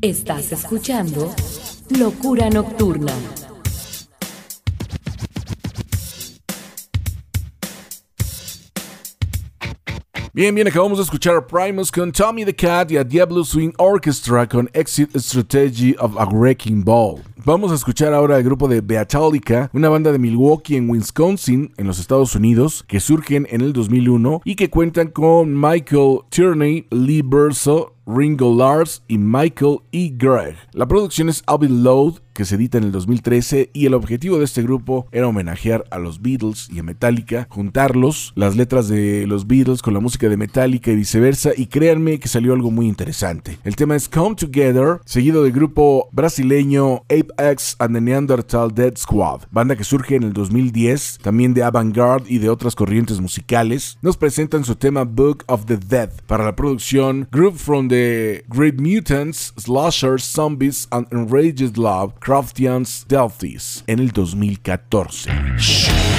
Estás 0.02 0.50
escuchando 0.50 1.30
Locura 1.90 2.48
Nocturna. 2.48 3.12
Bien, 10.32 10.54
bien, 10.54 10.66
acabamos 10.66 10.96
de 10.96 11.04
escuchar 11.04 11.36
a 11.36 11.46
Primus 11.46 11.92
con 11.92 12.12
Tommy 12.12 12.46
the 12.46 12.54
Cat 12.56 12.90
y 12.92 12.96
a 12.96 13.04
Diablo 13.04 13.44
Swing 13.44 13.72
Orchestra 13.76 14.48
con 14.48 14.70
Exit 14.72 15.14
Strategy 15.14 15.94
of 15.98 16.16
a 16.16 16.24
Wrecking 16.24 16.82
Ball. 16.82 17.20
Vamos 17.44 17.70
a 17.70 17.74
escuchar 17.74 18.14
ahora 18.14 18.36
al 18.36 18.42
grupo 18.42 18.68
de 18.68 18.80
Beatallica, 18.80 19.70
una 19.74 19.90
banda 19.90 20.12
de 20.12 20.18
Milwaukee 20.18 20.76
en 20.76 20.88
Wisconsin, 20.88 21.74
en 21.76 21.86
los 21.86 21.98
Estados 21.98 22.34
Unidos, 22.34 22.84
que 22.86 23.00
surgen 23.00 23.46
en 23.50 23.60
el 23.60 23.74
2001 23.74 24.40
y 24.44 24.54
que 24.56 24.70
cuentan 24.70 25.08
con 25.08 25.60
Michael 25.60 26.20
Tierney, 26.30 26.86
Lee 26.90 27.22
Burso, 27.22 27.96
Ringo 28.06 28.54
Lars 28.56 29.02
y 29.08 29.18
Michael 29.18 29.78
E. 29.92 30.12
Gregg. 30.16 30.56
La 30.72 30.86
producción 30.86 31.28
es 31.28 31.42
Abbey 31.46 31.68
Load, 31.68 32.20
que 32.32 32.46
se 32.46 32.54
edita 32.54 32.78
en 32.78 32.84
el 32.84 32.92
2013 32.92 33.68
y 33.74 33.84
el 33.84 33.92
objetivo 33.92 34.38
de 34.38 34.44
este 34.44 34.62
grupo 34.62 35.06
era 35.12 35.28
homenajear 35.28 35.84
a 35.90 35.98
los 35.98 36.22
Beatles 36.22 36.68
y 36.72 36.78
a 36.78 36.82
Metallica, 36.82 37.46
juntarlos, 37.50 38.32
las 38.34 38.56
letras 38.56 38.88
de 38.88 39.26
los 39.26 39.46
Beatles 39.46 39.82
con 39.82 39.92
la 39.92 40.00
música 40.00 40.26
de 40.28 40.38
Metallica 40.38 40.90
y 40.90 40.96
viceversa, 40.96 41.50
y 41.54 41.66
créanme 41.66 42.18
que 42.18 42.28
salió 42.28 42.54
algo 42.54 42.70
muy 42.70 42.86
interesante. 42.86 43.58
El 43.62 43.76
tema 43.76 43.94
es 43.94 44.08
Come 44.08 44.36
Together, 44.36 45.00
seguido 45.04 45.42
del 45.42 45.52
grupo 45.52 46.08
brasileño 46.12 47.02
Ape 47.10 47.28
X 47.36 47.76
and 47.78 47.94
the 47.94 48.00
Neanderthal 48.00 48.72
Dead 48.74 48.96
Squad, 48.96 49.42
banda 49.50 49.76
que 49.76 49.84
surge 49.84 50.16
en 50.16 50.22
el 50.22 50.32
2010, 50.32 51.18
también 51.22 51.52
de 51.52 51.62
avant-garde 51.62 52.32
y 52.32 52.38
de 52.38 52.48
otras 52.48 52.74
corrientes 52.74 53.20
musicales, 53.20 53.98
nos 54.00 54.16
presentan 54.16 54.64
su 54.64 54.76
tema 54.76 55.04
Book 55.04 55.44
of 55.48 55.66
the 55.66 55.76
Dead 55.76 56.10
para 56.26 56.44
la 56.44 56.56
producción 56.56 57.28
Group 57.30 57.56
from 57.56 57.89
the 57.90 58.42
Great 58.48 58.78
Mutants, 58.78 59.52
Slashers, 59.58 60.22
Zombies 60.22 60.86
and 60.92 61.06
Enraged 61.10 61.76
Love, 61.76 62.18
Craftians 62.20 63.04
Delphis 63.08 63.82
en 63.88 63.98
el 63.98 64.12
2014. 64.12 66.09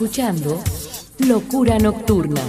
Escuchando 0.00 0.58
Locura 1.28 1.78
Nocturna. 1.78 2.40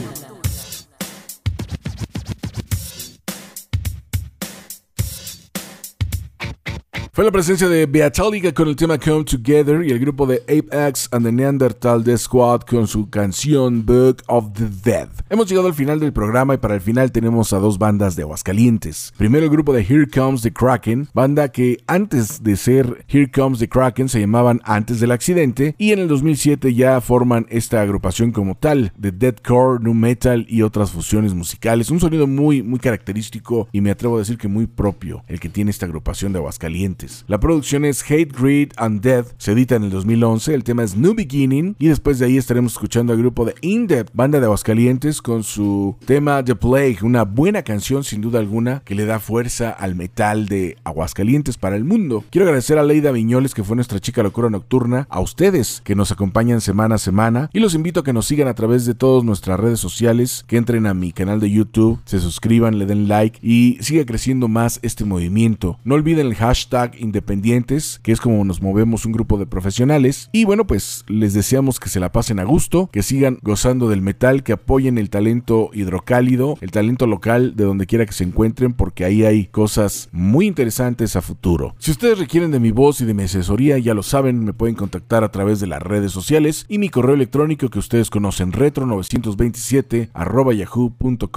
Fue 7.12 7.26
la 7.26 7.32
presencia 7.32 7.68
de 7.68 7.88
Beatálica 7.88 8.54
con 8.54 8.70
el 8.70 8.78
tema 8.78 8.98
Come 8.98 9.26
Together 9.26 9.84
y 9.84 9.92
el 9.92 10.00
grupo 10.00 10.26
de 10.26 10.42
Apex 10.44 11.10
and 11.12 11.26
the 11.26 11.32
Neanderthal 11.34 12.02
Death 12.06 12.20
Squad 12.20 12.62
con 12.62 12.88
su 12.88 13.10
canción 13.10 13.86
Book 13.86 14.24
of 14.28 14.54
the 14.54 14.70
Dead. 14.90 15.10
Hemos 15.34 15.48
llegado 15.48 15.68
al 15.68 15.74
final 15.74 16.02
del 16.02 16.12
programa 16.12 16.56
y 16.56 16.58
para 16.58 16.76
el 16.76 16.82
final 16.82 17.14
tenemos 17.14 17.54
a 17.54 17.60
dos 17.60 17.78
bandas 17.78 18.18
de 18.18 18.24
Aguascalientes. 18.24 19.14
Primero 19.16 19.46
el 19.46 19.50
grupo 19.50 19.72
de 19.72 19.80
Here 19.80 20.06
Comes 20.06 20.42
the 20.42 20.52
Kraken, 20.52 21.08
banda 21.14 21.48
que 21.54 21.78
antes 21.88 22.44
de 22.44 22.58
ser 22.58 23.06
Here 23.08 23.32
Comes 23.32 23.60
the 23.60 23.70
Kraken 23.70 24.10
se 24.10 24.20
llamaban 24.20 24.60
Antes 24.66 25.00
del 25.00 25.12
Accidente 25.12 25.74
y 25.78 25.94
en 25.94 26.00
el 26.00 26.10
2007 26.10 26.74
ya 26.74 27.00
forman 27.00 27.46
esta 27.50 27.82
agrupación 27.82 28.34
como 28.34 28.56
tal 28.56 28.92
de 28.98 29.14
deathcore, 29.14 29.82
nu 29.82 29.94
metal 29.94 30.46
y 30.50 30.64
otras 30.64 30.92
fusiones 30.92 31.34
musicales. 31.34 31.92
Un 31.92 32.02
sonido 32.02 32.28
muy 32.28 32.62
muy 32.62 32.80
característico 32.80 33.70
y 33.72 33.80
me 33.80 33.92
atrevo 33.92 34.18
a 34.18 34.20
decir 34.20 34.38
que 34.38 34.50
muy 34.50 34.68
propio 34.68 35.24
el 35.30 35.40
que 35.40 35.48
tiene 35.48 35.72
esta 35.72 35.86
agrupación 35.86 36.34
de. 36.34 36.40
Aguascalientes. 36.40 37.24
La 37.30 37.40
producción 37.40 37.86
es 37.86 38.04
Hate, 38.04 38.38
Greed 38.38 38.72
and 38.76 39.00
Death, 39.02 39.28
se 39.38 39.54
edita 39.54 39.76
en 39.76 39.84
el 39.84 39.92
2011, 39.92 40.54
el 40.54 40.66
tema 40.66 40.84
es 40.84 40.98
New 40.98 41.14
Beginning 41.14 41.78
y 41.80 41.88
después 41.88 42.20
de 42.20 42.26
ahí 42.26 42.36
estaremos 42.36 42.74
escuchando 42.74 43.14
al 43.14 43.20
grupo 43.20 43.46
de 43.46 43.56
In 43.62 43.88
Depth, 43.88 44.10
banda 44.14 44.40
de 44.40 44.46
Aguascalientes, 44.48 45.21
con 45.22 45.44
su 45.44 45.96
tema 46.06 46.44
The 46.44 46.56
Plague, 46.56 47.00
una 47.04 47.24
buena 47.24 47.64
canción 47.64 48.04
sin 48.04 48.22
duda 48.22 48.40
alguna 48.40 48.82
que 48.86 48.96
le 48.96 49.06
da 49.06 49.20
fuerza 49.20 49.70
al 49.70 49.96
metal 49.96 50.48
de 50.48 50.78
Aguascalientes 50.84 51.58
para 51.58 51.76
el 51.76 51.84
mundo. 51.84 52.24
Quiero 52.30 52.46
agradecer 52.46 52.78
a 52.78 52.84
Leida 52.84 53.12
Viñoles, 53.12 53.54
que 53.54 53.64
fue 53.64 53.76
nuestra 53.76 54.00
chica 54.00 54.24
locura 54.24 54.50
nocturna, 54.50 55.08
a 55.10 55.20
ustedes 55.20 55.82
que 55.84 55.96
nos 55.96 56.12
acompañan 56.12 56.62
semana 56.62 56.96
a 56.96 56.98
semana 56.98 57.50
y 57.54 57.60
los 57.60 57.76
invito 57.76 58.02
a 58.02 58.04
que 58.04 58.14
nos 58.14 58.26
sigan 58.26 58.48
a 58.48 58.56
través 58.56 58.86
de 58.86 58.96
todas 58.96 59.24
nuestras 59.24 59.60
redes 59.60 59.80
sociales, 59.80 60.44
que 60.48 60.58
entren 60.58 60.88
a 60.88 60.94
mi 60.94 61.12
canal 61.12 61.40
de 61.40 61.52
YouTube, 61.52 62.00
se 62.06 62.20
suscriban, 62.20 62.80
le 62.80 62.86
den 62.86 63.08
like 63.08 63.40
y 63.42 63.78
siga 63.82 64.06
creciendo 64.06 64.48
más 64.48 64.80
este 64.82 65.06
movimiento. 65.06 65.80
No 65.84 65.96
olviden 65.96 66.28
el 66.28 66.36
hashtag 66.36 67.00
independientes, 67.00 68.00
que 68.04 68.12
es 68.12 68.22
como 68.22 68.44
nos 68.46 68.62
movemos 68.62 69.06
un 69.06 69.12
grupo 69.12 69.38
de 69.38 69.46
profesionales. 69.46 70.30
Y 70.32 70.46
bueno, 70.46 70.66
pues 70.66 71.06
les 71.08 71.34
deseamos 71.34 71.80
que 71.80 71.90
se 71.90 72.00
la 72.00 72.12
pasen 72.12 72.40
a 72.40 72.44
gusto, 72.44 72.90
que 72.92 73.04
sigan 73.04 73.38
gozando 73.42 73.90
del 73.90 74.02
metal, 74.02 74.44
que 74.44 74.54
apoyen 74.54 74.98
el 74.98 75.10
talento 75.12 75.70
hidrocálido, 75.74 76.58
el 76.62 76.72
talento 76.72 77.06
local 77.06 77.56
de 77.56 77.66
donde 77.66 77.86
quiera 77.86 78.08
que 78.08 78.14
se 78.14 78.24
encuentren, 78.24 78.74
porque 78.74 79.06
ahí 79.06 79.24
hay 79.24 79.46
cosas 79.46 80.10
muy 80.12 80.48
interesantes 80.48 81.16
a 81.16 81.22
futuro. 81.22 81.76
Si 81.78 81.92
ustedes 81.92 82.18
requieren 82.18 82.50
de 82.50 82.60
mi 82.60 82.72
voz 82.72 83.02
y 83.02 83.06
de 83.06 83.14
mi 83.14 83.22
asesoría, 83.24 83.78
ya 83.78 83.94
lo 83.94 84.02
saben, 84.02 84.44
me 84.44 84.54
pueden 84.54 84.76
contactar 84.76 85.24
a 85.24 85.30
través 85.30 85.60
de 85.60 85.68
las 85.68 85.84
redes 85.84 86.12
sociales 86.12 86.66
y 86.68 86.80
mi 86.80 86.90
correo 86.90 87.14
electrónico 87.14 87.70
que 87.70 87.78
ustedes 87.78 88.10
conocen, 88.10 88.52
retro927 88.54 90.10
yahoo.com.mx. 90.58 91.28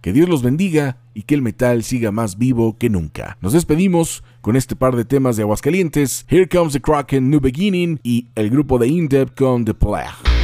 Que 0.00 0.12
Dios 0.12 0.28
los 0.28 0.42
bendiga 0.42 0.98
y 1.14 1.22
que 1.22 1.34
el 1.34 1.42
metal 1.42 1.82
siga 1.82 2.12
más 2.12 2.38
vivo 2.38 2.76
que 2.78 2.90
nunca. 2.90 3.36
Nos 3.40 3.52
despedimos 3.52 4.22
con 4.40 4.56
este 4.56 4.76
par 4.76 4.96
de 4.96 5.04
temas 5.04 5.36
de 5.36 5.42
Aguascalientes, 5.42 6.26
Here 6.28 6.48
Comes 6.48 6.72
the 6.72 6.80
Kraken, 6.80 7.30
New 7.30 7.40
Beginning 7.40 8.00
y 8.02 8.28
el 8.34 8.50
grupo 8.50 8.78
de 8.78 8.88
Indep 8.88 9.34
con 9.34 9.64
The 9.64 9.74
Plague. 9.74 10.39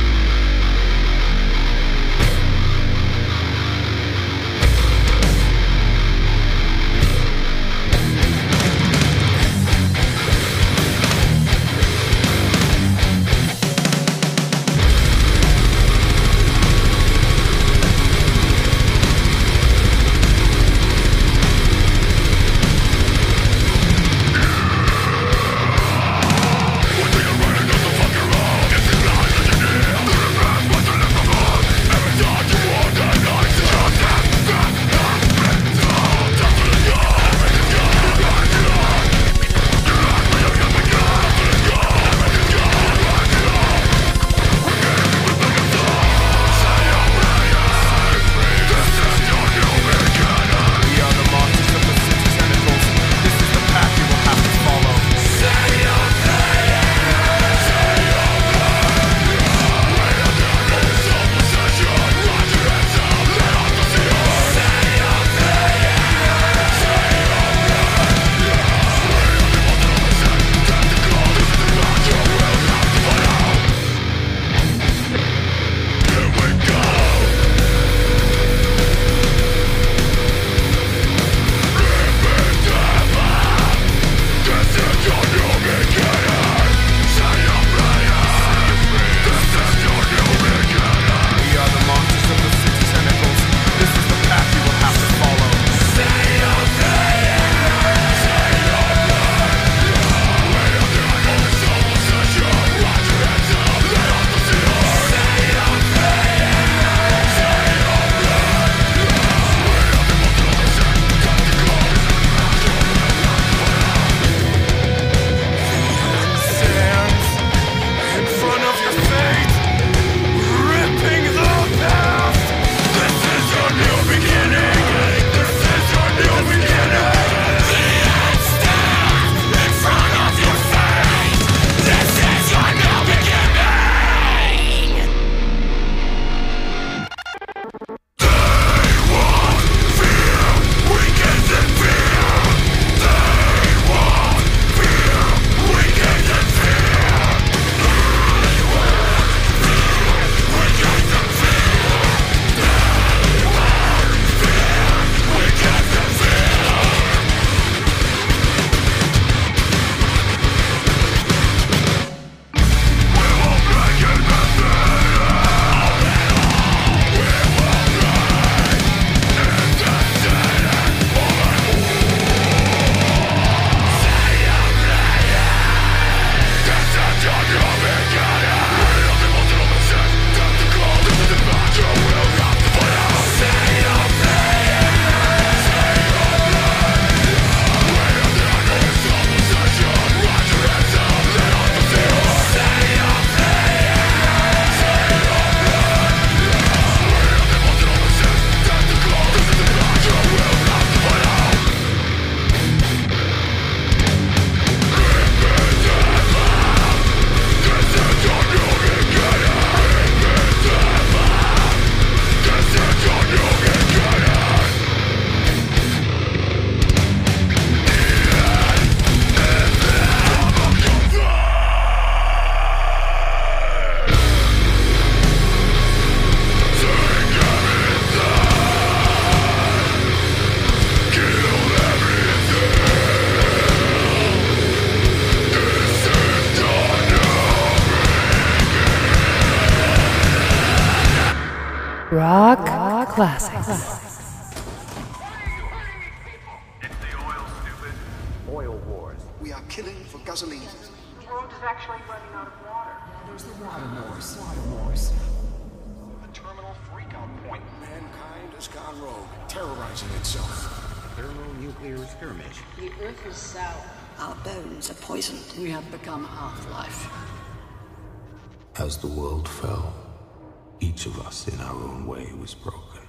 Of 271.07 271.27
us 271.27 271.47
in 271.49 271.61
our 271.61 271.74
own 271.74 272.07
way 272.07 272.33
was 272.41 272.55
broken. 272.55 273.03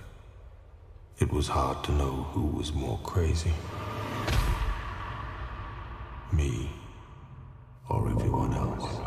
It 1.20 1.32
was 1.34 1.48
hard 1.48 1.84
to 1.86 1.92
know 1.94 2.28
who 2.32 2.44
was 2.46 2.72
more 2.72 3.00
crazy. 3.04 3.54
Me 6.32 6.70
or 7.90 8.10
everyone 8.10 8.54
else. 8.54 8.98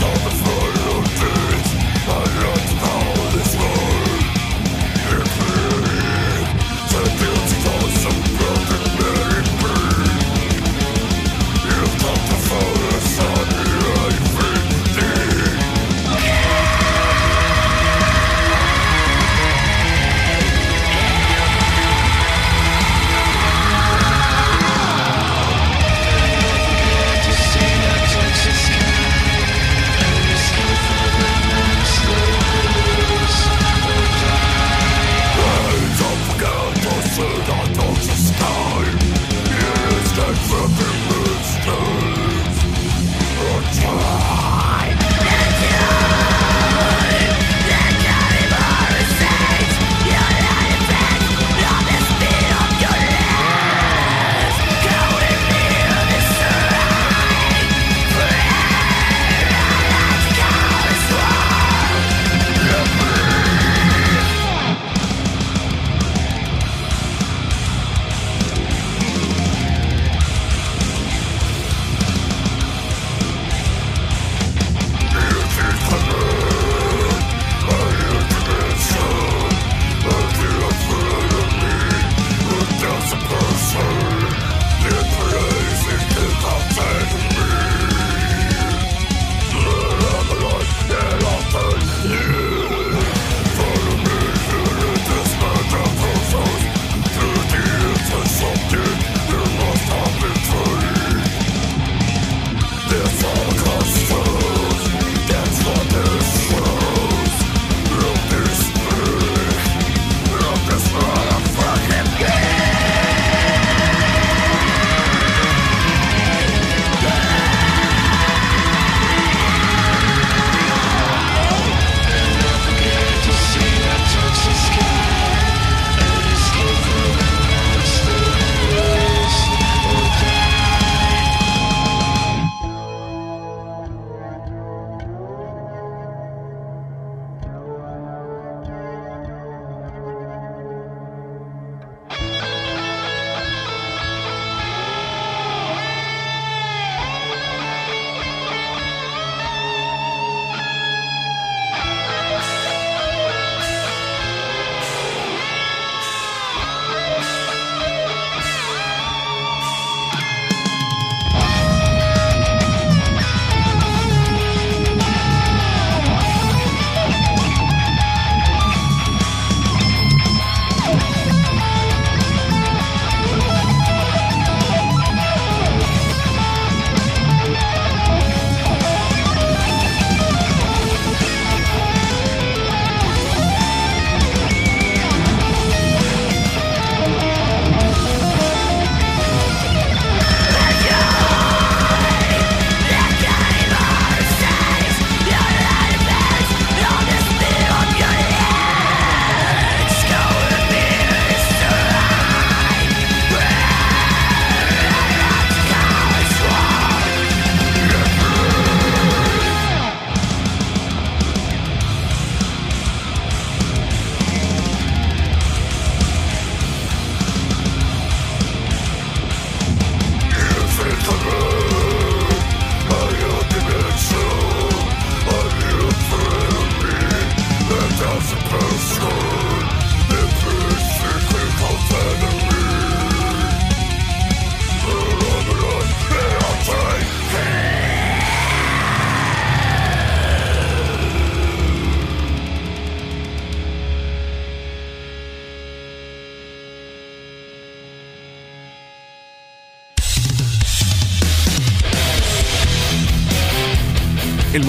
Thank 0.00 0.37